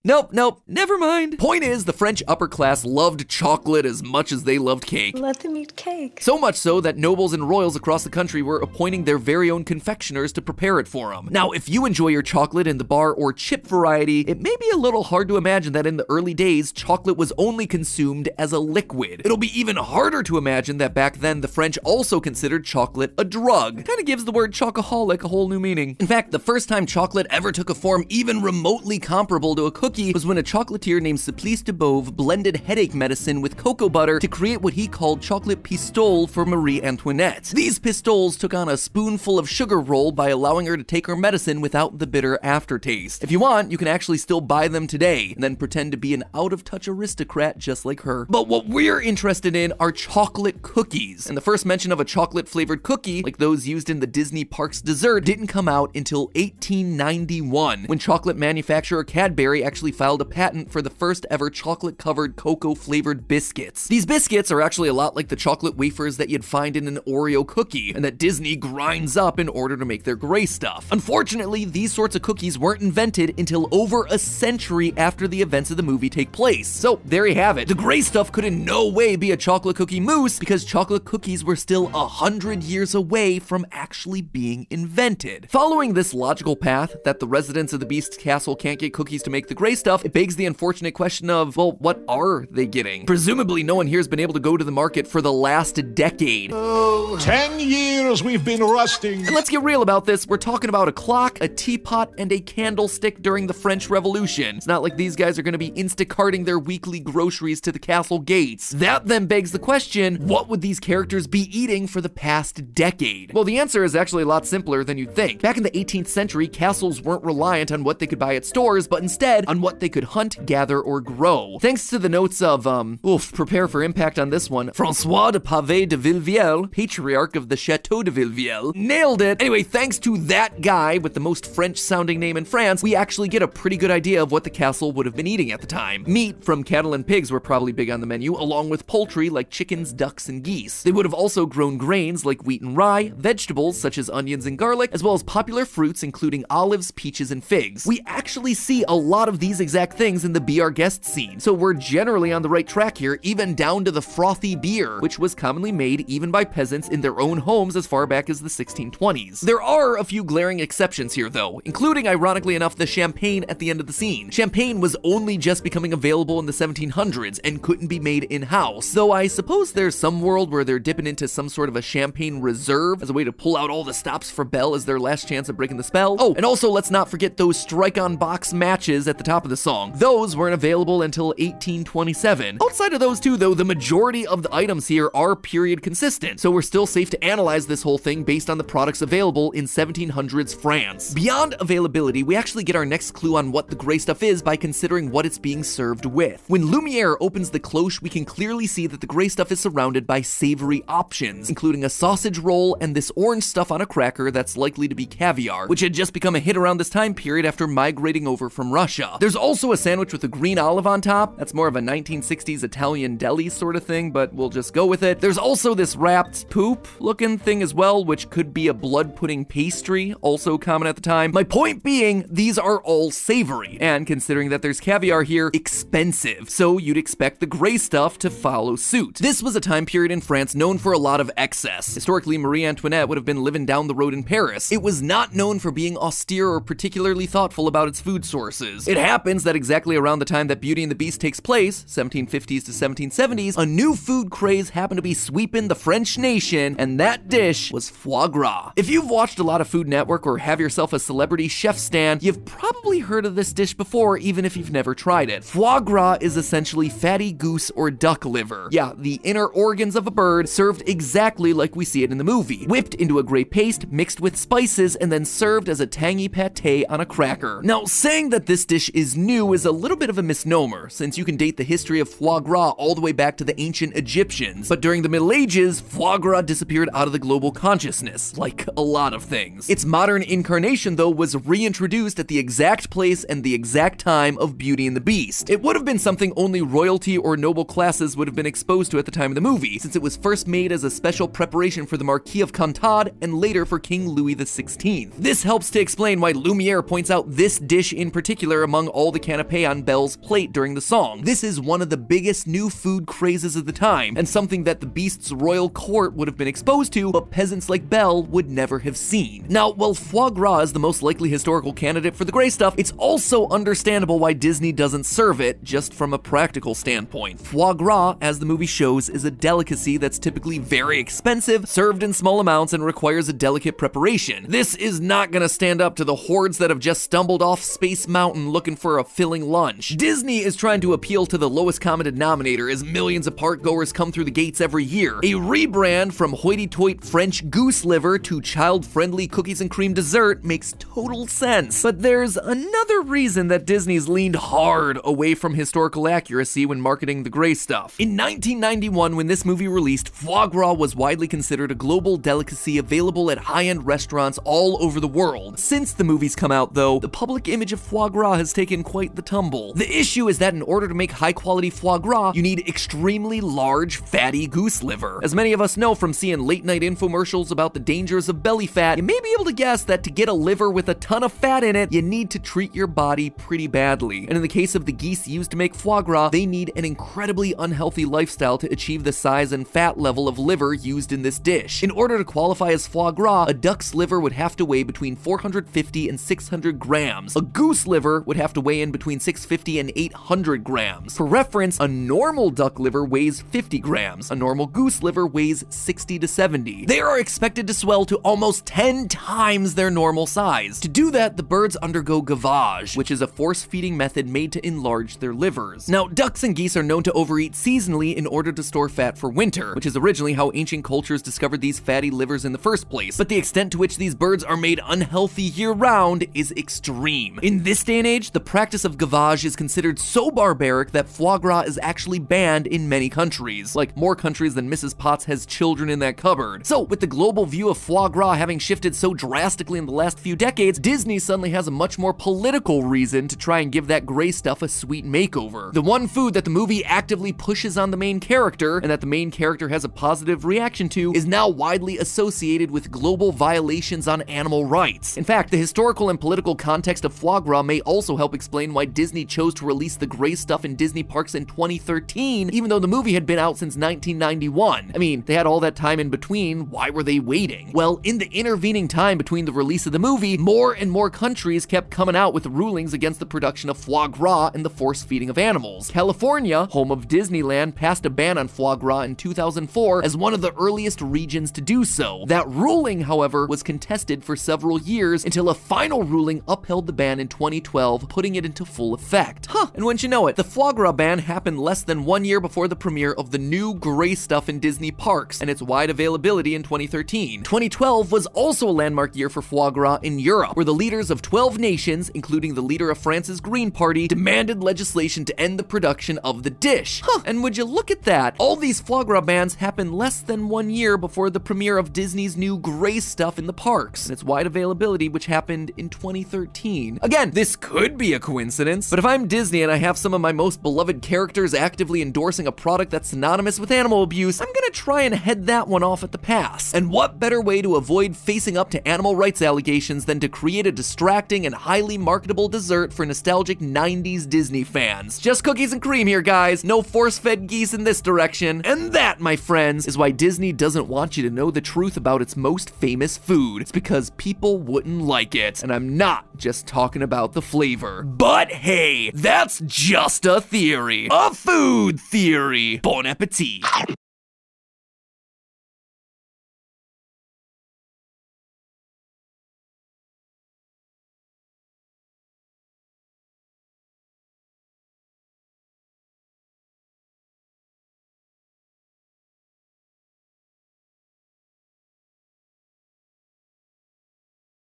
Nope, 0.06 0.30
nope, 0.32 0.62
never 0.66 0.98
mind. 0.98 1.38
Point 1.38 1.66
is, 1.66 1.84
the 1.84 1.92
French 1.92 2.24
upper 2.26 2.48
class 2.48 2.86
loved 2.86 3.28
chocolate 3.28 3.86
as 3.86 4.02
much 4.02 4.32
as 4.32 4.46
they 4.46 4.58
loved 4.58 4.86
cake. 4.86 5.20
Let 5.20 5.42
them 5.42 5.58
eat 5.58 5.76
cake. 5.76 6.20
So 6.22 6.38
much 6.38 6.56
so 6.56 6.80
that 6.80 6.98
nobles 6.98 7.34
and 7.34 7.50
royals 7.50 7.76
across 7.76 8.06
the 8.06 8.10
country 8.10 8.42
were 8.42 8.62
appointing 8.62 9.04
their 9.04 9.18
very 9.18 9.52
own 9.52 9.66
confectioners 9.66 10.32
to 10.34 10.42
prepare 10.42 10.80
it 10.80 10.88
for 10.88 11.14
them. 11.14 11.28
Now, 11.30 11.52
if 11.52 11.68
you 11.68 11.86
enjoy 11.86 12.08
your 12.08 12.22
chocolate 12.22 12.66
in 12.66 12.78
the 12.78 12.86
bar 12.86 13.12
or 13.12 13.34
chip 13.34 13.68
variety, 13.68 14.22
it 14.22 14.40
may 14.40 14.56
be 14.62 14.70
a 14.70 14.78
little 14.78 15.04
hard 15.04 15.28
to 15.28 15.36
imagine 15.36 15.74
that 15.74 15.86
in 15.86 15.98
the 15.98 16.06
early 16.08 16.34
days, 16.34 16.72
chocolate 16.72 17.18
was 17.18 17.34
only 17.38 17.68
consumed 17.68 18.30
as 18.38 18.54
a 18.54 18.60
liquid. 18.60 19.24
It'll 19.26 19.36
be 19.36 19.60
even 19.60 19.76
harder 19.76 20.24
to 20.24 20.38
imagine 20.38 20.78
that 20.78 20.94
back 20.94 21.18
then 21.18 21.42
the 21.42 21.50
French 21.50 21.78
also 21.80 22.22
considered 22.22 22.64
chocolate 22.64 23.14
a 23.18 23.26
drug. 23.26 23.84
Kinda 23.84 24.04
gives 24.04 24.24
the 24.24 24.32
word 24.32 24.54
chocoholic 24.54 25.26
a 25.26 25.28
whole 25.28 25.50
new 25.50 25.60
meaning. 25.60 25.98
In 26.00 26.08
fact, 26.08 26.32
the 26.32 26.40
first 26.40 26.70
time 26.70 26.86
chocolate 26.86 27.28
ever 27.30 27.52
took 27.52 27.70
a 27.70 27.76
form 27.76 28.06
even 28.08 28.42
remotely 28.42 28.98
comparable 28.98 29.56
to 29.56 29.66
a 29.66 29.72
cookie 29.72 29.89
was 29.90 30.24
when 30.24 30.38
a 30.38 30.44
chocolatier 30.44 31.02
named 31.02 31.18
Simplice 31.18 31.64
Debauve 31.64 32.16
blended 32.16 32.58
headache 32.58 32.94
medicine 32.94 33.42
with 33.42 33.58
cocoa 33.58 33.90
butter 33.90 34.20
to 34.20 34.28
create 34.28 34.62
what 34.62 34.76
he 34.76 34.88
called 34.88 35.20
chocolate 35.20 35.64
pistole 35.64 36.28
for 36.28 36.46
Marie 36.46 36.80
Antoinette. 36.84 37.46
These 37.46 37.80
pistoles 37.80 38.38
took 38.38 38.54
on 38.54 38.70
a 38.70 38.78
spoonful 38.78 39.40
of 39.40 39.50
sugar 39.50 39.80
roll 39.80 40.12
by 40.12 40.30
allowing 40.30 40.68
her 40.68 40.78
to 40.78 40.84
take 40.84 41.08
her 41.08 41.16
medicine 41.16 41.60
without 41.60 41.98
the 41.98 42.06
bitter 42.06 42.38
aftertaste. 42.44 43.24
If 43.24 43.32
you 43.32 43.40
want, 43.40 43.72
you 43.72 43.80
can 43.80 43.88
actually 43.88 44.20
still 44.20 44.42
buy 44.42 44.68
them 44.68 44.86
today 44.86 45.32
and 45.34 45.44
then 45.44 45.56
pretend 45.56 45.92
to 45.94 45.98
be 45.98 46.14
an 46.14 46.24
out 46.36 46.54
of 46.54 46.64
touch 46.64 46.88
aristocrat 46.88 47.58
just 47.58 47.84
like 47.84 48.02
her. 48.02 48.28
But 48.30 48.48
what 48.48 48.68
we're 48.68 49.02
interested 49.02 49.56
in 49.56 49.74
are 49.80 49.92
chocolate 49.92 50.62
cookies. 50.62 51.26
And 51.26 51.36
the 51.36 51.42
first 51.42 51.66
mention 51.66 51.92
of 51.92 52.00
a 52.00 52.06
chocolate 52.06 52.48
flavored 52.48 52.84
cookie, 52.84 53.24
like 53.24 53.38
those 53.38 53.68
used 53.68 53.90
in 53.90 54.02
the 54.02 54.08
Disney 54.08 54.46
parks 54.46 54.82
dessert, 54.82 55.26
didn't 55.26 55.48
come 55.48 55.68
out 55.68 55.90
until 55.96 56.28
1891 56.36 57.86
when 57.86 57.98
chocolate 57.98 58.38
manufacturer 58.38 59.04
Cadbury 59.04 59.64
actually 59.64 59.79
filed 59.88 60.22
a 60.22 60.26
patent 60.26 60.72
for 60.72 60.82
the 60.82 60.90
first 60.90 61.26
ever 61.30 61.50
chocolate 61.50 61.98
covered 61.98 62.36
cocoa 62.36 62.76
flavored 62.76 63.28
biscuits. 63.28 63.88
These 63.88 64.06
biscuits 64.06 64.52
are 64.52 64.62
actually 64.62 64.90
a 64.90 64.94
lot 64.94 65.16
like 65.16 65.30
the 65.30 65.36
chocolate 65.36 65.78
wafers 65.78 66.18
that 66.18 66.30
you'd 66.30 66.46
find 66.46 66.76
in 66.76 66.88
an 66.88 67.00
Oreo 67.08 67.48
cookie 67.48 67.92
and 67.94 68.04
that 68.04 68.18
Disney 68.18 68.56
grinds 68.56 69.16
up 69.18 69.40
in 69.40 69.50
order 69.50 69.78
to 69.78 69.86
make 69.86 70.04
their 70.04 70.16
gray 70.16 70.46
stuff. 70.46 70.88
Unfortunately, 70.92 71.66
these 71.66 71.94
sorts 71.94 72.16
of 72.16 72.22
cookies 72.22 72.60
weren't 72.60 72.82
invented 72.82 73.40
until 73.40 73.68
over 73.72 74.06
a 74.10 74.18
century 74.18 74.94
after 74.98 75.28
the 75.28 75.42
events 75.42 75.72
of 75.72 75.78
the 75.78 75.84
movie 75.84 76.10
take 76.10 76.32
place. 76.32 76.68
So 76.68 77.00
there 77.06 77.26
you 77.26 77.36
have 77.36 77.58
it. 77.58 77.68
The 77.68 77.76
gray 77.76 78.02
stuff 78.02 78.32
could 78.32 78.46
in 78.46 78.66
no 78.66 78.88
way 78.88 79.16
be 79.16 79.32
a 79.32 79.38
chocolate 79.38 79.76
cookie 79.76 80.00
mousse 80.00 80.40
because 80.40 80.66
chocolate 80.66 81.06
cookies 81.06 81.44
were 81.44 81.56
still 81.56 81.88
a 81.94 82.08
hundred 82.08 82.64
years 82.64 82.94
away 82.94 83.40
from 83.40 83.66
actually 83.72 84.22
being 84.22 84.68
invented. 84.70 85.50
Following 85.50 85.94
this 85.94 86.14
logical 86.14 86.56
path 86.56 86.96
that 87.06 87.20
the 87.20 87.28
residents 87.28 87.74
of 87.74 87.80
the 87.80 87.86
Beast's 87.86 88.18
castle 88.18 88.56
can't 88.56 88.80
get 88.80 88.94
cookies 88.94 89.24
to 89.24 89.30
make 89.30 89.48
the 89.48 89.56
gray 89.70 89.76
stuff, 89.76 90.04
it 90.04 90.14
begs 90.14 90.36
the 90.36 90.48
unfortunate 90.48 90.94
question 90.94 91.30
of, 91.30 91.56
well, 91.56 91.74
what 91.74 92.04
are 92.08 92.48
they 92.50 92.66
getting? 92.66 93.06
Presumably, 93.06 93.62
no 93.62 93.76
one 93.76 93.86
here 93.86 94.00
has 94.00 94.08
been 94.08 94.20
able 94.20 94.34
to 94.34 94.40
go 94.40 94.58
to 94.58 94.64
the 94.64 94.72
market 94.72 95.06
for 95.06 95.22
the 95.22 95.32
last 95.32 95.94
decade. 95.94 96.52
Oh. 96.52 97.18
Ten 97.20 97.60
years 97.60 98.24
we've 98.24 98.44
been 98.44 98.62
rusting. 98.62 99.28
And 99.28 99.36
let's 99.36 99.50
get 99.50 99.62
real 99.62 99.84
about 99.84 100.06
this. 100.06 100.26
We're 100.26 100.38
talking 100.38 100.70
about 100.70 100.88
a 100.88 100.92
clock, 100.92 101.40
a 101.42 101.48
teapot, 101.48 102.14
and 102.18 102.32
a 102.32 102.40
candlestick 102.40 103.22
during 103.22 103.46
the 103.46 103.54
French 103.54 103.90
Revolution. 103.90 104.58
It's 104.58 104.66
not 104.66 104.82
like 104.82 104.96
these 104.96 105.16
guys 105.16 105.38
are 105.38 105.44
going 105.44 105.54
to 105.54 105.60
be 105.60 105.72
instacarting 105.72 106.46
their 106.46 106.58
weekly 106.58 107.00
groceries 107.00 107.62
to 107.62 107.72
the 107.72 107.80
castle 107.80 108.20
gates. 108.20 108.72
That 108.72 109.06
then 109.06 109.28
begs 109.28 109.52
the 109.52 109.60
question 109.60 110.28
what 110.28 110.48
would 110.48 110.62
these 110.62 110.80
characters 110.80 111.28
be 111.28 111.42
eating 111.56 111.86
for 111.86 112.02
the 112.02 112.10
past 112.10 112.74
decade? 112.74 113.34
Well, 113.34 113.44
the 113.44 113.60
answer 113.60 113.84
is 113.84 113.96
actually 113.96 114.24
a 114.24 114.28
lot 114.28 114.48
simpler 114.48 114.84
than 114.84 114.98
you'd 114.98 115.16
think. 115.16 115.42
Back 115.42 115.58
in 115.58 115.64
the 115.64 115.72
18th 115.72 116.08
century, 116.08 116.48
castles 116.48 117.02
weren't 117.02 117.24
reliant 117.24 117.72
on 117.72 117.84
what 117.84 118.00
they 118.00 118.08
could 118.08 118.20
buy 118.20 118.36
at 118.36 118.46
stores, 118.46 118.88
but 118.88 119.04
instead 119.04 119.46
on 119.48 119.59
what 119.62 119.80
they 119.80 119.90
could 119.90 120.06
hunt, 120.06 120.46
gather, 120.46 120.80
or 120.80 121.02
grow. 121.02 121.58
Thanks 121.62 121.88
to 121.90 122.00
the 122.00 122.10
notes 122.10 122.42
of, 122.42 122.66
um, 122.68 123.00
oof, 123.06 123.34
prepare 123.34 123.68
for 123.68 123.84
impact 123.84 124.20
on 124.20 124.30
this 124.30 124.50
one, 124.50 124.72
Francois 124.74 125.32
de 125.32 125.40
Pavée 125.40 125.88
de 125.88 125.98
Villevieille, 125.98 126.68
patriarch 126.68 127.36
of 127.36 127.50
the 127.50 127.58
Chateau 127.58 128.04
de 128.04 128.12
Villevieille, 128.12 128.72
nailed 128.76 129.22
it. 129.22 129.42
Anyway, 129.42 129.64
thanks 129.64 130.00
to 130.00 130.18
that 130.18 130.62
guy 130.62 130.98
with 130.98 131.14
the 131.14 131.20
most 131.20 131.46
French 131.46 131.78
sounding 131.78 132.20
name 132.20 132.38
in 132.38 132.46
France, 132.46 132.84
we 132.84 132.96
actually 132.96 133.28
get 133.28 133.42
a 133.42 133.48
pretty 133.48 133.78
good 133.78 133.92
idea 133.92 134.22
of 134.22 134.32
what 134.32 134.44
the 134.44 134.50
castle 134.50 134.92
would 134.92 135.06
have 135.06 135.16
been 135.16 135.28
eating 135.28 135.52
at 135.52 135.62
the 135.62 135.68
time. 135.68 136.04
Meat 136.08 136.44
from 136.44 136.64
cattle 136.64 136.94
and 136.94 137.06
pigs 137.06 137.32
were 137.32 137.40
probably 137.40 137.72
big 137.72 137.90
on 137.90 138.00
the 138.02 138.08
menu, 138.08 138.36
along 138.36 138.70
with 138.70 138.88
poultry 138.88 139.30
like 139.30 139.50
chickens, 139.50 139.92
ducks, 139.92 140.30
and 140.30 140.44
geese. 140.44 140.84
They 140.84 140.92
would 140.92 141.06
have 141.06 141.14
also 141.14 141.46
grown 141.46 141.78
grains 141.78 142.26
like 142.26 142.44
wheat 142.44 142.62
and 142.62 142.78
rye, 142.78 143.12
vegetables 143.16 143.80
such 143.80 143.98
as 143.98 144.10
onions 144.10 144.46
and 144.46 144.58
garlic, 144.58 144.92
as 144.94 145.04
well 145.04 145.14
as 145.14 145.24
popular 145.24 145.66
fruits 145.66 146.04
including 146.04 146.46
olives, 146.50 146.92
peaches, 146.92 147.32
and 147.32 147.44
figs. 147.44 147.86
We 147.86 148.02
actually 148.06 148.54
see 148.54 148.84
a 148.88 148.96
lot 148.96 149.28
of 149.30 149.40
these 149.40 149.49
these 149.50 149.60
exact 149.60 149.94
things 149.94 150.26
in 150.26 150.34
the 150.34 150.40
Be 150.40 150.62
Our 150.62 150.70
Guest 150.70 151.04
scene. 151.04 151.40
So 151.40 151.54
we're 151.54 151.74
generally 151.74 152.32
on 152.32 152.44
the 152.44 152.50
right 152.50 152.68
track 152.68 152.96
here, 152.96 153.18
even 153.24 153.56
down 153.56 153.84
to 153.86 153.90
the 153.90 154.00
frothy 154.00 154.56
beer, 154.56 155.00
which 155.00 155.18
was 155.18 155.34
commonly 155.34 155.72
made 155.72 156.08
even 156.08 156.30
by 156.30 156.44
peasants 156.44 156.88
in 156.88 157.02
their 157.02 157.20
own 157.20 157.40
homes 157.40 157.76
as 157.76 157.88
far 157.88 158.06
back 158.06 158.30
as 158.30 158.42
the 158.42 158.48
1620s. 158.48 159.40
There 159.40 159.60
are 159.60 159.98
a 159.98 160.04
few 160.04 160.24
glaring 160.24 160.60
exceptions 160.60 161.16
here 161.16 161.32
though, 161.32 161.64
including 161.66 162.08
ironically 162.08 162.54
enough 162.54 162.76
the 162.76 162.86
champagne 162.86 163.44
at 163.50 163.58
the 163.58 163.72
end 163.72 163.80
of 163.80 163.88
the 163.88 163.94
scene. 163.94 164.30
Champagne 164.30 164.80
was 164.80 164.96
only 165.04 165.36
just 165.36 165.64
becoming 165.64 165.94
available 165.94 166.40
in 166.40 166.46
the 166.46 166.52
1700s 166.52 167.40
and 167.44 167.64
couldn't 167.64 167.88
be 167.88 168.00
made 168.00 168.26
in-house, 168.26 168.92
though 168.92 169.12
I 169.12 169.26
suppose 169.26 169.72
there's 169.72 169.96
some 169.96 170.22
world 170.22 170.52
where 170.52 170.64
they're 170.64 170.78
dipping 170.78 171.08
into 171.08 171.28
some 171.28 171.50
sort 171.50 171.70
of 171.70 171.76
a 171.76 171.82
champagne 171.82 172.40
reserve 172.40 173.02
as 173.02 173.10
a 173.10 173.14
way 173.14 173.24
to 173.24 173.34
pull 173.34 173.58
out 173.58 173.72
all 173.72 173.84
the 173.84 173.96
stops 173.96 174.30
for 174.30 174.46
Belle 174.46 174.76
as 174.76 174.86
their 174.86 175.00
last 175.00 175.28
chance 175.28 175.50
of 175.50 175.58
breaking 175.58 175.78
the 175.78 175.84
spell. 175.84 176.18
Oh, 176.20 176.36
and 176.36 176.46
also 176.46 176.70
let's 176.70 176.92
not 176.92 177.10
forget 177.10 177.38
those 177.38 177.60
strike 177.60 177.98
on 177.98 178.16
box 178.16 178.54
matches 178.54 179.08
at 179.08 179.18
the 179.18 179.24
top 179.24 179.39
of 179.44 179.50
the 179.50 179.58
song. 179.58 179.94
Those 179.96 180.36
weren't 180.36 180.54
available 180.54 181.02
until 181.02 181.28
1827. 181.38 182.60
Outside 182.62 182.94
of 182.94 183.00
those 183.00 183.20
two 183.20 183.38
though, 183.38 183.54
the 183.54 183.66
majority 183.66 184.26
of 184.28 184.44
the 184.44 184.54
items 184.54 184.88
here 184.88 185.10
are 185.14 185.36
period 185.36 185.82
consistent, 185.82 186.40
so 186.40 186.52
we're 186.52 186.62
still 186.62 186.86
safe 186.86 187.10
to 187.10 187.24
analyze 187.24 187.68
this 187.68 187.84
whole 187.84 187.98
thing 187.98 188.24
based 188.24 188.50
on 188.50 188.58
the 188.58 188.64
products 188.64 189.02
available 189.02 189.52
in 189.52 189.66
1700s 189.66 190.56
France. 190.56 191.14
Beyond 191.14 191.56
availability, 191.60 192.24
we 192.24 192.36
actually 192.36 192.64
get 192.64 192.76
our 192.76 192.86
next 192.86 193.12
clue 193.12 193.36
on 193.36 193.52
what 193.52 193.70
the 193.70 193.76
gray 193.76 193.98
stuff 193.98 194.24
is 194.24 194.42
by 194.42 194.56
considering 194.56 195.12
what 195.12 195.26
it's 195.26 195.38
being 195.38 195.64
served 195.64 196.06
with. 196.06 196.44
When 196.48 196.66
Lumiere 196.66 197.18
opens 197.20 197.50
the 197.50 197.60
cloche, 197.60 198.02
we 198.02 198.10
can 198.10 198.26
clearly 198.26 198.68
see 198.68 198.88
that 198.88 199.02
the 199.02 199.08
gray 199.08 199.28
stuff 199.28 199.52
is 199.52 199.60
surrounded 199.60 200.06
by 200.06 200.22
savory 200.22 200.84
options, 200.88 201.50
including 201.50 201.84
a 201.84 201.90
sausage 201.90 202.38
roll 202.38 202.78
and 202.82 202.96
this 202.96 203.12
orange 203.16 203.44
stuff 203.44 203.72
on 203.72 203.82
a 203.82 203.86
cracker 203.86 204.32
that's 204.32 204.58
likely 204.58 204.88
to 204.88 204.96
be 204.96 205.06
caviar, 205.06 205.68
which 205.68 205.82
had 205.82 205.94
just 205.94 206.14
become 206.14 206.36
a 206.36 206.40
hit 206.40 206.58
around 206.58 206.78
this 206.78 206.90
time 206.90 207.14
period 207.14 207.46
after 207.46 207.68
migrating 207.68 208.28
over 208.28 208.50
from 208.50 208.72
Russia. 208.72 209.18
There's 209.20 209.29
also 209.36 209.72
a 209.72 209.78
sandwich 209.78 210.14
with 210.14 210.24
a 210.24 210.28
green 210.28 210.58
olive 210.58 210.88
on 210.88 211.02
top. 211.02 211.38
That's 211.38 211.54
more 211.54 211.68
of 211.68 211.76
a 211.76 211.80
1960s 211.80 212.64
Italian 212.64 213.18
deli 213.18 213.50
sort 213.50 213.76
of 213.76 213.84
thing, 213.84 214.12
but 214.12 214.34
we'll 214.34 214.50
just 214.50 214.74
go 214.74 214.86
with 214.86 215.04
it. 215.04 215.20
There's 215.20 215.38
also 215.38 215.74
this 215.74 215.96
wrapped 215.96 216.50
poop 216.50 216.88
looking 217.00 217.38
thing 217.38 217.62
as 217.62 217.74
well, 217.74 218.04
which 218.04 218.30
could 218.30 218.54
be 218.54 218.68
a 218.68 218.74
blood 218.74 219.16
pudding 219.16 219.46
pastry, 219.46 220.14
also 220.22 220.58
common 220.58 220.88
at 220.88 220.96
the 220.96 221.02
time. 221.02 221.32
My 221.34 221.44
point 221.44 221.84
being, 221.84 222.26
these 222.30 222.58
are 222.58 222.82
all 222.82 223.12
savory, 223.12 223.78
and 223.80 224.08
considering 224.08 224.50
that 224.50 224.62
there's 224.62 224.80
caviar 224.80 225.24
here, 225.24 225.52
expensive, 225.54 226.50
so 226.50 226.78
you'd 226.78 226.98
expect 226.98 227.40
the 227.40 227.46
gray 227.46 227.78
stuff 227.78 228.18
to 228.20 228.30
follow 228.30 228.76
suit. 228.76 229.16
This 229.16 229.44
was 229.44 229.56
a 229.56 229.62
time 229.62 229.86
period 229.86 230.12
in 230.12 230.22
France 230.22 230.56
known 230.56 230.78
for 230.78 230.92
a 230.92 230.98
lot 230.98 231.22
of 231.22 231.32
excess. 231.38 231.94
Historically, 231.94 232.38
Marie 232.38 232.66
Antoinette 232.66 233.10
would 233.10 233.18
have 233.18 233.26
been 233.26 233.44
living 233.44 233.66
down 233.66 233.88
the 233.88 233.96
road 233.96 234.14
in 234.14 234.24
Paris. 234.24 234.72
It 234.72 234.82
was 234.82 235.02
not 235.02 235.36
known 235.36 235.60
for 235.60 235.72
being 235.72 235.98
austere 235.98 236.48
or 236.48 236.62
particularly 236.62 237.26
thoughtful 237.26 237.68
about 237.68 237.88
its 237.88 238.02
food 238.02 238.26
sources. 238.26 238.88
It 238.88 238.98
happens 239.20 239.44
that 239.44 239.54
exactly 239.54 239.98
around 239.98 240.20
the 240.20 240.24
time 240.24 240.48
that 240.48 240.62
Beauty 240.62 240.82
and 240.82 240.90
the 240.90 240.96
Beast 240.96 241.20
takes 241.20 241.42
place, 241.42 241.84
1750s 241.84 242.64
to 242.64 242.72
1770s, 242.72 243.58
a 243.58 243.66
new 243.66 243.94
food 243.94 244.30
craze 244.30 244.70
happened 244.70 244.98
to 244.98 245.02
be 245.02 245.14
sweeping 245.14 245.68
the 245.68 245.76
French 245.76 246.18
nation, 246.18 246.74
and 246.80 246.98
that 247.02 247.28
dish 247.28 247.70
was 247.74 247.90
foie 247.90 248.30
gras. 248.30 248.72
If 248.78 248.90
you've 248.90 249.10
watched 249.10 249.38
a 249.38 249.44
lot 249.44 249.60
of 249.60 249.68
Food 249.68 249.90
Network 249.90 250.26
or 250.26 250.38
have 250.38 250.62
yourself 250.62 250.94
a 250.94 251.00
celebrity 251.00 251.50
chef 251.50 251.78
stand, 251.78 252.24
you've 252.24 252.46
probably 252.46 253.00
heard 253.00 253.26
of 253.26 253.36
this 253.36 253.52
dish 253.52 253.74
before, 253.74 254.18
even 254.18 254.46
if 254.46 254.56
you've 254.56 254.72
never 254.72 254.96
tried 254.96 255.30
it. 255.30 255.44
Foie 255.44 255.82
gras 255.82 256.20
is 256.22 256.38
essentially 256.38 256.88
fatty 256.88 257.34
goose 257.34 257.70
or 257.72 257.92
duck 257.92 258.24
liver. 258.24 258.70
Yeah, 258.72 258.94
the 258.96 259.20
inner 259.26 259.48
organs 259.48 259.98
of 259.98 260.08
a 260.08 260.12
bird 260.12 260.48
served 260.48 260.88
exactly 260.88 261.52
like 261.52 261.76
we 261.76 261.84
see 261.84 262.04
it 262.04 262.12
in 262.14 262.20
the 262.20 262.24
movie. 262.24 262.66
Whipped 262.68 262.94
into 262.94 263.20
a 263.20 263.24
gray 263.24 263.44
paste, 263.44 263.86
mixed 263.92 264.22
with 264.22 264.38
spices, 264.38 264.96
and 264.96 265.12
then 265.12 265.26
served 265.26 265.68
as 265.68 265.82
a 265.82 265.88
tangy 265.88 266.30
pate 266.30 266.86
on 266.88 267.02
a 267.02 267.06
cracker. 267.06 267.60
Now, 267.66 267.84
saying 267.84 268.30
that 268.30 268.46
this 268.46 268.64
dish 268.64 268.90
is 269.00 269.16
new 269.16 269.54
is 269.54 269.64
a 269.64 269.72
little 269.72 269.96
bit 269.96 270.10
of 270.10 270.18
a 270.18 270.22
misnomer, 270.22 270.90
since 270.90 271.18
you 271.18 271.24
can 271.24 271.38
date 271.38 271.56
the 271.56 271.64
history 271.64 272.02
of 272.02 272.10
foie 272.10 272.42
gras 272.42 272.72
all 272.72 272.94
the 272.94 273.00
way 273.00 273.14
back 273.14 273.38
to 273.38 273.46
the 273.46 273.58
ancient 273.60 273.96
Egyptians. 273.96 274.68
But 274.68 274.82
during 274.82 275.04
the 275.04 275.10
Middle 275.10 275.32
Ages, 275.32 275.80
foie 275.80 276.18
gras 276.18 276.42
disappeared 276.42 276.90
out 276.94 277.08
of 277.08 277.14
the 277.14 277.20
global 277.20 277.54
consciousness, 277.54 278.38
like 278.38 278.68
a 278.76 278.82
lot 278.82 279.14
of 279.14 279.24
things. 279.24 279.70
Its 279.70 279.86
modern 279.86 280.22
incarnation, 280.22 280.98
though, 280.98 281.10
was 281.10 281.34
reintroduced 281.48 282.20
at 282.20 282.28
the 282.28 282.38
exact 282.38 282.90
place 282.90 283.24
and 283.24 283.42
the 283.42 283.54
exact 283.54 284.00
time 284.00 284.38
of 284.38 284.58
Beauty 284.58 284.86
and 284.86 284.98
the 284.98 285.02
Beast. 285.02 285.50
It 285.50 285.62
would 285.62 285.78
have 285.78 285.86
been 285.86 285.98
something 285.98 286.34
only 286.36 286.62
royalty 286.62 287.18
or 287.18 287.38
noble 287.38 287.64
classes 287.64 288.18
would 288.18 288.28
have 288.28 288.36
been 288.36 288.46
exposed 288.46 288.92
to 288.92 289.00
at 289.00 289.06
the 289.06 289.12
time 289.12 289.32
of 289.32 289.36
the 289.36 289.42
movie, 289.42 289.80
since 289.80 289.96
it 289.96 290.02
was 290.02 290.18
first 290.18 290.46
made 290.46 290.74
as 290.74 290.84
a 290.84 290.92
special 290.92 291.30
preparation 291.30 291.86
for 291.86 291.96
the 291.96 292.04
Marquis 292.04 292.42
of 292.42 292.52
Contades 292.52 293.12
and 293.22 293.36
later 293.36 293.66
for 293.66 293.80
King 293.80 294.10
Louis 294.10 294.36
XVI. 294.36 295.10
This 295.18 295.44
helps 295.44 295.70
to 295.70 295.80
explain 295.80 296.20
why 296.20 296.32
Lumiere 296.32 296.84
points 296.84 297.10
out 297.10 297.32
this 297.32 297.60
dish 297.60 297.94
in 297.94 298.12
particular 298.12 298.64
among 298.64 298.89
all 298.90 299.12
the 299.12 299.20
canapé 299.20 299.70
on 299.70 299.84
Belle's 299.84 300.16
plate 300.18 300.52
during 300.52 300.74
the 300.74 300.82
song. 300.82 301.22
This 301.22 301.44
is 301.44 301.62
one 301.62 301.82
of 301.82 301.90
the 301.90 301.98
biggest 301.98 302.48
new 302.48 302.70
food 302.70 303.06
crazes 303.06 303.56
of 303.56 303.66
the 303.66 303.72
time, 303.72 304.16
and 304.18 304.28
something 304.28 304.64
that 304.66 304.82
the 304.82 304.86
Beast's 304.86 305.32
royal 305.32 305.70
court 305.70 306.14
would 306.14 306.28
have 306.28 306.38
been 306.38 306.48
exposed 306.48 306.94
to, 306.94 307.12
but 307.12 307.32
peasants 307.32 307.70
like 307.70 307.90
Belle 307.90 308.24
would 308.24 308.50
never 308.50 308.80
have 308.80 308.98
seen. 308.98 309.46
Now, 309.50 309.72
while 309.72 309.94
foie 309.94 310.30
gras 310.30 310.60
is 310.60 310.74
the 310.74 310.80
most 310.80 311.02
likely 311.04 311.30
historical 311.30 311.74
candidate 311.74 312.16
for 312.16 312.26
the 312.26 312.32
gray 312.32 312.50
stuff, 312.50 312.76
it's 312.78 312.94
also 312.98 313.48
understandable 313.50 314.20
why 314.20 314.34
Disney 314.34 314.72
doesn't 314.72 315.06
serve 315.06 315.42
it, 315.42 315.64
just 315.64 315.94
from 315.94 316.14
a 316.14 316.20
practical 316.20 316.76
standpoint. 316.76 317.40
Foie 317.40 317.74
gras, 317.74 318.16
as 318.22 318.40
the 318.40 318.46
movie 318.46 318.66
shows, 318.66 319.10
is 319.10 319.24
a 319.26 319.32
delicacy 319.32 319.98
that's 319.98 320.20
typically 320.20 320.60
very 320.60 321.00
expensive, 321.00 321.68
served 321.68 322.04
in 322.04 322.14
small 322.14 322.40
amounts, 322.40 322.74
and 322.74 322.86
requires 322.86 323.30
a 323.30 323.34
delicate 323.34 323.78
preparation. 323.78 324.46
This 324.48 324.76
is 324.76 325.00
not 325.00 325.32
gonna 325.32 325.50
stand 325.50 325.82
up 325.82 325.96
to 325.96 326.04
the 326.04 326.16
hordes 326.16 326.58
that 326.58 326.70
have 326.70 326.80
just 326.80 327.02
stumbled 327.04 327.42
off 327.42 327.62
Space 327.62 328.08
Mountain 328.08 328.50
looking 328.50 328.76
for 328.80 328.98
a 328.98 329.04
filling 329.04 329.50
lunch. 329.50 329.98
Disney 329.98 330.40
is 330.40 330.56
trying 330.56 330.82
to 330.82 330.94
appeal 330.94 331.26
to 331.26 331.38
the 331.38 331.50
lowest 331.50 331.82
common 331.82 332.06
denominator 332.06 332.70
as 332.70 332.84
millions 332.84 333.28
of 333.28 333.36
park 333.36 333.62
goers 333.62 333.92
come 333.92 334.12
through 334.12 334.24
the 334.24 334.32
gates 334.32 334.62
every 334.62 334.84
year. 334.84 335.20
A 335.20 335.34
rebrand 335.34 336.14
from 336.14 336.34
hoity-toity 336.34 337.06
French 337.06 337.50
goose 337.50 337.84
liver 337.84 338.18
to 338.20 338.42
child-friendly 338.42 339.28
cookies 339.28 339.62
and 339.62 339.70
cream 339.70 339.94
dessert 339.94 340.44
makes 340.44 340.74
total 340.80 341.28
sense. 341.28 341.82
But 341.84 342.02
there's 342.02 342.38
another 342.38 343.02
reason 343.02 343.48
that 343.50 343.66
Disney's 343.66 344.08
leaned 344.08 344.36
hard 344.36 345.00
away 345.04 345.36
from 345.36 345.56
historical 345.56 346.08
accuracy 346.08 346.66
when 346.66 346.80
marketing 346.80 347.24
the 347.24 347.30
gray 347.30 347.54
stuff. 347.54 348.00
In 348.00 348.16
1991, 348.16 349.16
when 349.16 349.28
this 349.28 349.44
movie 349.44 349.68
released, 349.68 350.10
foie 350.10 350.48
gras 350.48 350.74
was 350.74 350.96
widely 350.96 351.28
considered 351.28 351.72
a 351.72 351.76
global 351.76 352.18
delicacy 352.18 352.78
available 352.78 353.32
at 353.32 353.38
high-end 353.40 353.86
restaurants 353.86 354.38
all 354.44 354.82
over 354.84 355.00
the 355.00 355.08
world. 355.08 355.60
Since 355.60 355.94
the 355.94 356.04
movie's 356.04 356.36
come 356.36 356.52
out, 356.52 356.76
though, 356.76 357.00
the 357.00 357.10
public 357.10 357.48
image 357.48 357.74
of 357.74 357.80
foie 357.80 358.10
gras 358.10 358.36
has 358.36 358.54
taken 358.54 358.69
quite 358.78 359.16
the 359.16 359.22
tumble. 359.22 359.74
The 359.74 360.00
issue 360.00 360.28
is 360.30 360.40
that 360.40 360.54
in 360.54 360.62
order 360.62 360.88
to 360.88 360.94
make 360.94 361.12
high-quality 361.12 361.72
foie 361.72 361.98
gras, 361.98 362.34
you 362.36 362.42
need 362.42 362.68
extremely 362.68 363.42
large, 363.42 363.98
fatty 363.98 364.48
goose 364.48 364.84
liver. 364.84 365.20
As 365.24 365.36
many 365.36 365.54
of 365.54 365.62
us 365.62 365.78
know 365.78 365.96
from 365.96 366.14
seeing 366.14 366.40
late-night 366.40 366.82
infomercials 366.82 367.52
about 367.52 367.74
the 367.74 367.80
dangers 367.80 368.30
of 368.30 368.44
belly 368.44 368.68
fat, 368.68 368.98
you 368.98 369.04
may 369.04 369.20
be 369.22 369.34
able 369.34 369.46
to 369.46 369.54
guess 369.54 369.84
that 369.84 370.04
to 370.04 370.12
get 370.12 370.30
a 370.30 370.34
liver 370.34 370.70
with 370.70 370.90
a 370.90 370.94
ton 370.96 371.24
of 371.24 371.34
fat 371.34 371.64
in 371.64 371.76
it, 371.76 371.92
you 371.92 372.02
need 372.02 372.30
to 372.32 372.40
treat 372.40 372.74
your 372.74 372.88
body 372.88 373.30
pretty 373.30 373.68
badly. 373.68 374.20
And 374.28 374.34
in 374.34 374.42
the 374.42 374.48
case 374.48 374.76
of 374.76 374.86
the 374.86 374.92
geese 374.92 375.28
used 375.28 375.52
to 375.52 375.58
make 375.58 375.76
foie 375.76 376.02
gras, 376.02 376.30
they 376.30 376.46
need 376.46 376.72
an 376.76 376.86
incredibly 376.86 377.54
unhealthy 377.58 378.06
lifestyle 378.06 378.58
to 378.60 378.72
achieve 378.72 379.04
the 379.04 379.12
size 379.12 379.52
and 379.52 379.68
fat 379.68 379.98
level 379.98 380.28
of 380.28 380.40
liver 380.40 380.74
used 380.74 381.12
in 381.12 381.22
this 381.22 381.40
dish. 381.40 381.84
In 381.84 381.92
order 381.92 382.18
to 382.18 382.24
qualify 382.24 382.70
as 382.70 382.88
foie 382.88 383.12
gras, 383.12 383.46
a 383.48 383.54
duck's 383.54 383.94
liver 383.96 384.20
would 384.20 384.34
have 384.34 384.56
to 384.58 384.66
weigh 384.66 384.84
between 384.84 385.16
450 385.16 386.10
and 386.10 386.20
600 386.20 386.80
grams. 386.80 387.36
A 387.36 387.42
goose 387.42 387.88
liver 387.88 388.22
would 388.22 388.38
have 388.38 388.54
to 388.54 388.59
weigh 388.60 388.82
in 388.82 388.92
between 388.92 389.20
650 389.20 389.80
and 389.80 389.92
800 389.96 390.64
grams. 390.64 391.16
For 391.16 391.26
reference, 391.26 391.80
a 391.80 391.88
normal 391.88 392.50
duck 392.50 392.80
liver 392.80 393.04
weighs 393.06 393.42
50 393.42 393.80
grams. 393.80 394.32
A 394.32 394.36
normal 394.36 394.68
goose 394.68 395.02
liver 395.04 395.26
weighs 395.28 395.64
60 395.70 396.20
to 396.20 396.28
70. 396.28 396.86
They 396.86 397.00
are 397.00 397.20
expected 397.20 397.68
to 397.68 397.74
swell 397.74 398.06
to 398.06 398.18
almost 398.18 398.66
10 398.66 399.08
times 399.08 399.76
their 399.76 399.90
normal 399.90 400.28
size. 400.28 400.80
To 400.82 400.88
do 400.88 401.12
that, 401.12 401.38
the 401.38 401.44
birds 401.44 401.76
undergo 401.78 402.22
gavage, 402.22 402.96
which 402.96 403.12
is 403.12 403.22
a 403.22 403.28
force-feeding 403.28 403.96
method 403.96 404.28
made 404.28 404.52
to 404.54 404.66
enlarge 404.66 405.18
their 405.18 405.34
livers. 405.34 405.90
Now, 405.90 406.08
ducks 406.08 406.44
and 406.44 406.56
geese 406.56 406.78
are 406.78 406.84
known 406.84 407.04
to 407.04 407.12
overeat 407.14 407.54
seasonally 407.54 408.16
in 408.16 408.28
order 408.28 408.52
to 408.52 408.64
store 408.64 408.90
fat 408.90 409.18
for 409.18 409.30
winter, 409.30 409.74
which 409.74 409.86
is 409.86 409.98
originally 409.98 410.34
how 410.34 410.52
ancient 410.54 410.84
cultures 410.84 411.22
discovered 411.22 411.62
these 411.62 411.80
fatty 411.80 412.12
livers 412.12 412.46
in 412.46 412.52
the 412.52 412.58
first 412.58 412.90
place. 412.90 413.18
But 413.18 413.30
the 413.30 413.38
extent 413.38 413.72
to 413.72 413.78
which 413.78 413.98
these 413.98 414.16
birds 414.16 414.44
are 414.44 414.58
made 414.58 414.80
unhealthy 414.86 415.44
year-round 415.44 416.26
is 416.34 416.52
extreme. 416.58 417.40
In 417.42 417.64
this 417.64 417.84
day 417.84 418.00
and 418.00 418.08
age, 418.08 418.32
the 418.32 418.40
practice 418.50 418.84
of 418.84 418.98
gavage 418.98 419.46
is 419.46 419.56
considered 419.56 420.00
so 420.00 420.32
barbaric 420.32 420.90
that 420.90 421.08
foie 421.08 421.38
gras 421.38 421.62
is 421.62 421.80
actually 421.84 422.18
banned 422.18 422.66
in 422.66 422.90
many 422.90 423.08
countries, 423.08 423.76
like 423.76 423.96
more 423.96 424.16
countries 424.16 424.56
than 424.56 424.68
Mrs. 424.68 424.98
Potts 424.98 425.26
has 425.26 425.46
children 425.46 425.88
in 425.88 426.00
that 426.00 426.18
cupboard. 426.18 426.66
So, 426.66 426.80
with 426.80 427.00
the 427.00 427.06
global 427.06 427.46
view 427.46 427.70
of 427.70 427.78
foie 427.78 428.08
gras 428.08 428.34
having 428.34 428.58
shifted 428.58 428.96
so 428.96 429.14
drastically 429.14 429.78
in 429.78 429.86
the 429.86 429.92
last 429.92 430.18
few 430.18 430.36
decades, 430.36 430.80
Disney 430.80 431.20
suddenly 431.20 431.52
has 431.52 431.68
a 431.68 431.72
much 431.72 432.00
more 432.00 432.12
political 432.12 432.82
reason 432.82 433.28
to 433.28 433.38
try 433.38 433.60
and 433.60 433.72
give 433.72 433.86
that 433.86 434.08
gray 434.08 434.32
stuff 434.32 434.64
a 434.64 434.68
sweet 434.68 435.06
makeover. 435.06 435.72
The 435.72 435.84
one 435.84 436.08
food 436.08 436.34
that 436.34 436.44
the 436.44 436.50
movie 436.50 436.84
actively 436.86 437.32
pushes 437.32 437.78
on 437.78 437.92
the 437.92 437.98
main 437.98 438.20
character, 438.20 438.80
and 438.80 438.90
that 438.90 439.02
the 439.02 439.06
main 439.06 439.30
character 439.30 439.70
has 439.70 439.84
a 439.84 439.90
positive 439.90 440.44
reaction 440.44 440.90
to, 440.90 441.14
is 441.14 441.28
now 441.28 441.48
widely 441.48 442.00
associated 442.00 442.72
with 442.72 442.90
global 442.90 443.32
violations 443.32 444.08
on 444.08 444.24
animal 444.24 444.66
rights. 444.66 445.18
In 445.18 445.24
fact, 445.24 445.52
the 445.52 445.58
historical 445.58 446.10
and 446.10 446.20
political 446.20 446.56
context 446.56 447.06
of 447.06 447.14
foie 447.14 447.42
gras 447.42 447.62
may 447.62 447.82
also 447.82 448.18
help 448.18 448.34
explain 448.40 448.74
why 448.74 448.86
Disney 448.86 449.26
chose 449.26 449.54
to 449.56 449.66
release 449.66 449.98
the 449.98 450.08
gray 450.08 450.34
stuff 450.34 450.64
in 450.64 450.78
Disney 450.78 451.04
parks 451.04 451.36
in 451.36 451.46
2013, 451.46 452.50
even 452.54 452.70
though 452.70 452.80
the 452.80 452.88
movie 452.88 453.14
had 453.14 453.26
been 453.26 453.38
out 453.38 453.58
since 453.58 453.76
1991. 453.76 454.94
I 454.96 454.98
mean, 454.98 455.24
they 455.26 455.34
had 455.34 455.46
all 455.46 455.60
that 455.60 455.76
time 455.76 456.00
in 456.00 456.10
between, 456.10 456.70
why 456.70 456.90
were 456.90 457.04
they 457.04 457.20
waiting? 457.20 457.74
Well, 457.74 458.00
in 458.04 458.18
the 458.18 458.32
intervening 458.32 458.88
time 458.88 459.18
between 459.18 459.44
the 459.44 459.52
release 459.52 459.86
of 459.86 459.92
the 459.92 460.00
movie, 460.00 460.38
more 460.38 460.72
and 460.72 460.90
more 460.90 461.10
countries 461.10 461.66
kept 461.66 461.92
coming 461.92 462.16
out 462.16 462.34
with 462.34 462.46
rulings 462.46 462.94
against 462.94 463.20
the 463.20 463.26
production 463.26 463.70
of 463.70 463.78
foie 463.78 464.08
gras 464.08 464.52
and 464.54 464.64
the 464.64 464.70
force 464.70 465.04
feeding 465.04 465.30
of 465.30 465.38
animals. 465.38 465.92
California, 465.92 466.64
home 466.68 466.92
of 466.92 467.10
Disneyland, 467.10 467.76
passed 467.76 468.06
a 468.06 468.10
ban 468.10 468.38
on 468.38 468.48
foie 468.48 468.76
gras 468.76 469.02
in 469.02 469.18
2004 469.18 470.06
as 470.06 470.16
one 470.16 470.34
of 470.34 470.40
the 470.40 470.54
earliest 470.54 471.02
regions 471.02 471.52
to 471.52 471.60
do 471.60 471.84
so. 471.84 472.24
That 472.28 472.48
ruling, 472.48 473.02
however, 473.02 473.48
was 473.48 473.64
contested 473.64 474.24
for 474.24 474.38
several 474.38 474.80
years 474.80 475.26
until 475.26 475.50
a 475.50 475.54
final 475.54 476.04
ruling 476.04 476.42
upheld 476.48 476.88
the 476.88 476.94
ban 476.94 477.20
in 477.20 477.28
2012, 477.28 478.08
putting 478.08 478.29
it 478.36 478.46
into 478.46 478.66
full 478.66 478.94
effect. 478.94 479.48
Huh, 479.50 479.68
and 479.74 479.86
once 479.86 480.04
you 480.04 480.10
know 480.10 480.28
it, 480.28 480.36
the 480.36 480.44
foie 480.44 480.72
gras 480.72 480.92
ban 480.92 481.20
happened 481.20 481.60
less 481.60 481.84
than 481.84 482.06
one 482.06 482.26
year 482.26 482.40
before 482.40 482.68
the 482.68 482.76
premiere 482.76 483.14
of 483.14 483.32
the 483.32 483.38
new 483.38 483.74
gray 483.74 484.16
stuff 484.16 484.50
in 484.50 484.60
Disney 484.60 484.92
parks 484.92 485.42
and 485.42 485.50
its 485.50 485.62
wide 485.62 485.90
availability 485.90 486.56
in 486.56 486.64
2013. 486.64 487.44
2012 487.44 488.12
was 488.12 488.26
also 488.28 488.68
a 488.68 488.72
landmark 488.72 489.16
year 489.16 489.30
for 489.30 489.42
foie 489.42 489.70
gras 489.70 490.00
in 490.04 490.20
Europe, 490.20 490.56
where 490.56 490.66
the 490.66 490.74
leaders 490.74 491.10
of 491.10 491.22
12 491.22 491.58
nations, 491.58 492.10
including 492.10 492.54
the 492.54 492.62
leader 492.62 492.90
of 492.90 492.98
France's 492.98 493.40
Green 493.42 493.72
Party, 493.72 494.08
demanded 494.08 494.64
legislation 494.64 495.26
to 495.26 495.40
end 495.40 495.60
the 495.60 495.64
production 495.64 496.18
of 496.20 496.44
the 496.44 496.50
dish. 496.50 497.02
Huh, 497.04 497.22
and 497.26 497.44
would 497.44 497.58
you 497.58 497.66
look 497.66 497.92
at 497.92 498.04
that? 498.04 498.36
All 498.38 498.56
these 498.56 498.80
foie 498.80 499.04
gras 499.04 499.22
bans 499.22 499.56
happened 499.56 499.94
less 499.94 500.22
than 500.22 500.50
one 500.50 500.70
year 500.70 500.98
before 500.98 501.30
the 501.30 501.40
premiere 501.40 501.78
of 501.78 501.94
Disney's 501.94 502.38
new 502.38 502.58
gray 502.58 503.00
stuff 503.00 503.40
in 503.40 503.48
the 503.48 503.54
parks 503.54 504.06
and 504.06 504.14
its 504.14 504.24
wide 504.24 504.46
availability, 504.46 505.10
which 505.10 505.26
happened 505.26 505.72
in 505.78 505.90
2013. 505.90 507.00
Again, 507.02 507.32
this 507.32 507.56
could 507.56 507.98
be 507.98 508.14
a 508.14 508.19
coincidence, 508.20 508.90
but 508.90 509.00
if 509.00 509.06
I'm 509.06 509.28
Disney 509.28 509.62
and 509.62 509.72
I 509.72 509.78
have 509.78 509.98
some 509.98 510.14
of 510.14 510.22
my 510.22 510.32
most 510.32 510.62
beloved 510.62 511.02
characters 511.02 511.54
actively 511.54 512.02
endorsing 512.02 512.48
a 512.48 512.52
product 512.52 512.92
that's 512.92 513.10
synonymous 513.10 513.60
with 513.60 513.72
animal 513.72 514.04
abuse, 514.04 514.42
I'm 514.42 514.54
gonna 514.54 514.70
try 514.70 515.04
and 515.04 515.16
head 515.16 515.46
that 515.48 515.68
one 515.68 515.84
off 515.84 516.04
at 516.04 516.12
the 516.12 516.18
pass. 516.18 516.74
And 516.74 516.92
what 516.92 517.20
better 517.20 517.42
way 517.42 517.62
to 517.62 517.76
avoid 517.76 518.16
facing 518.16 518.58
up 518.58 518.70
to 518.72 518.88
animal 518.88 519.16
rights 519.16 519.42
allegations 519.42 520.06
than 520.06 520.20
to 520.20 520.30
create 520.30 520.68
a 520.68 520.72
distracting 520.72 521.46
and 521.46 521.56
highly 521.56 521.98
marketable 521.98 522.48
dessert 522.48 522.94
for 522.94 523.06
nostalgic 523.06 523.60
90s 523.60 524.30
Disney 524.30 524.64
fans? 524.64 525.20
Just 525.20 525.44
cookies 525.44 525.74
and 525.74 525.82
cream 525.82 526.08
here, 526.08 526.22
guys. 526.22 526.64
No 526.64 526.82
force 526.82 527.18
fed 527.18 527.48
geese 527.48 527.74
in 527.74 527.84
this 527.84 528.02
direction. 528.02 528.62
And 528.66 528.94
that, 528.94 529.20
my 529.20 529.36
friends, 529.36 529.88
is 529.88 529.98
why 529.98 530.12
Disney 530.12 530.54
doesn't 530.54 530.88
want 530.88 531.18
you 531.18 531.24
to 531.24 531.30
know 531.30 531.52
the 531.52 531.62
truth 531.62 531.98
about 531.98 532.22
its 532.22 532.36
most 532.36 532.70
famous 532.70 533.18
food. 533.18 533.62
It's 533.62 533.72
because 533.72 534.12
people 534.12 534.58
wouldn't 534.60 535.02
like 535.02 535.36
it. 535.36 535.64
And 535.64 535.74
I'm 535.74 535.98
not 535.98 536.29
just 536.40 536.66
talking 536.66 537.04
about 537.04 537.34
the 537.34 537.42
flavor. 537.42 538.04
But 538.04 538.52
hey, 538.52 539.12
that's 539.12 539.62
just 539.66 540.26
a 540.26 540.42
theory. 540.42 541.08
A 541.12 541.34
food 541.34 542.00
theory. 542.00 542.78
Bon 542.78 543.06
appetit. 543.06 543.64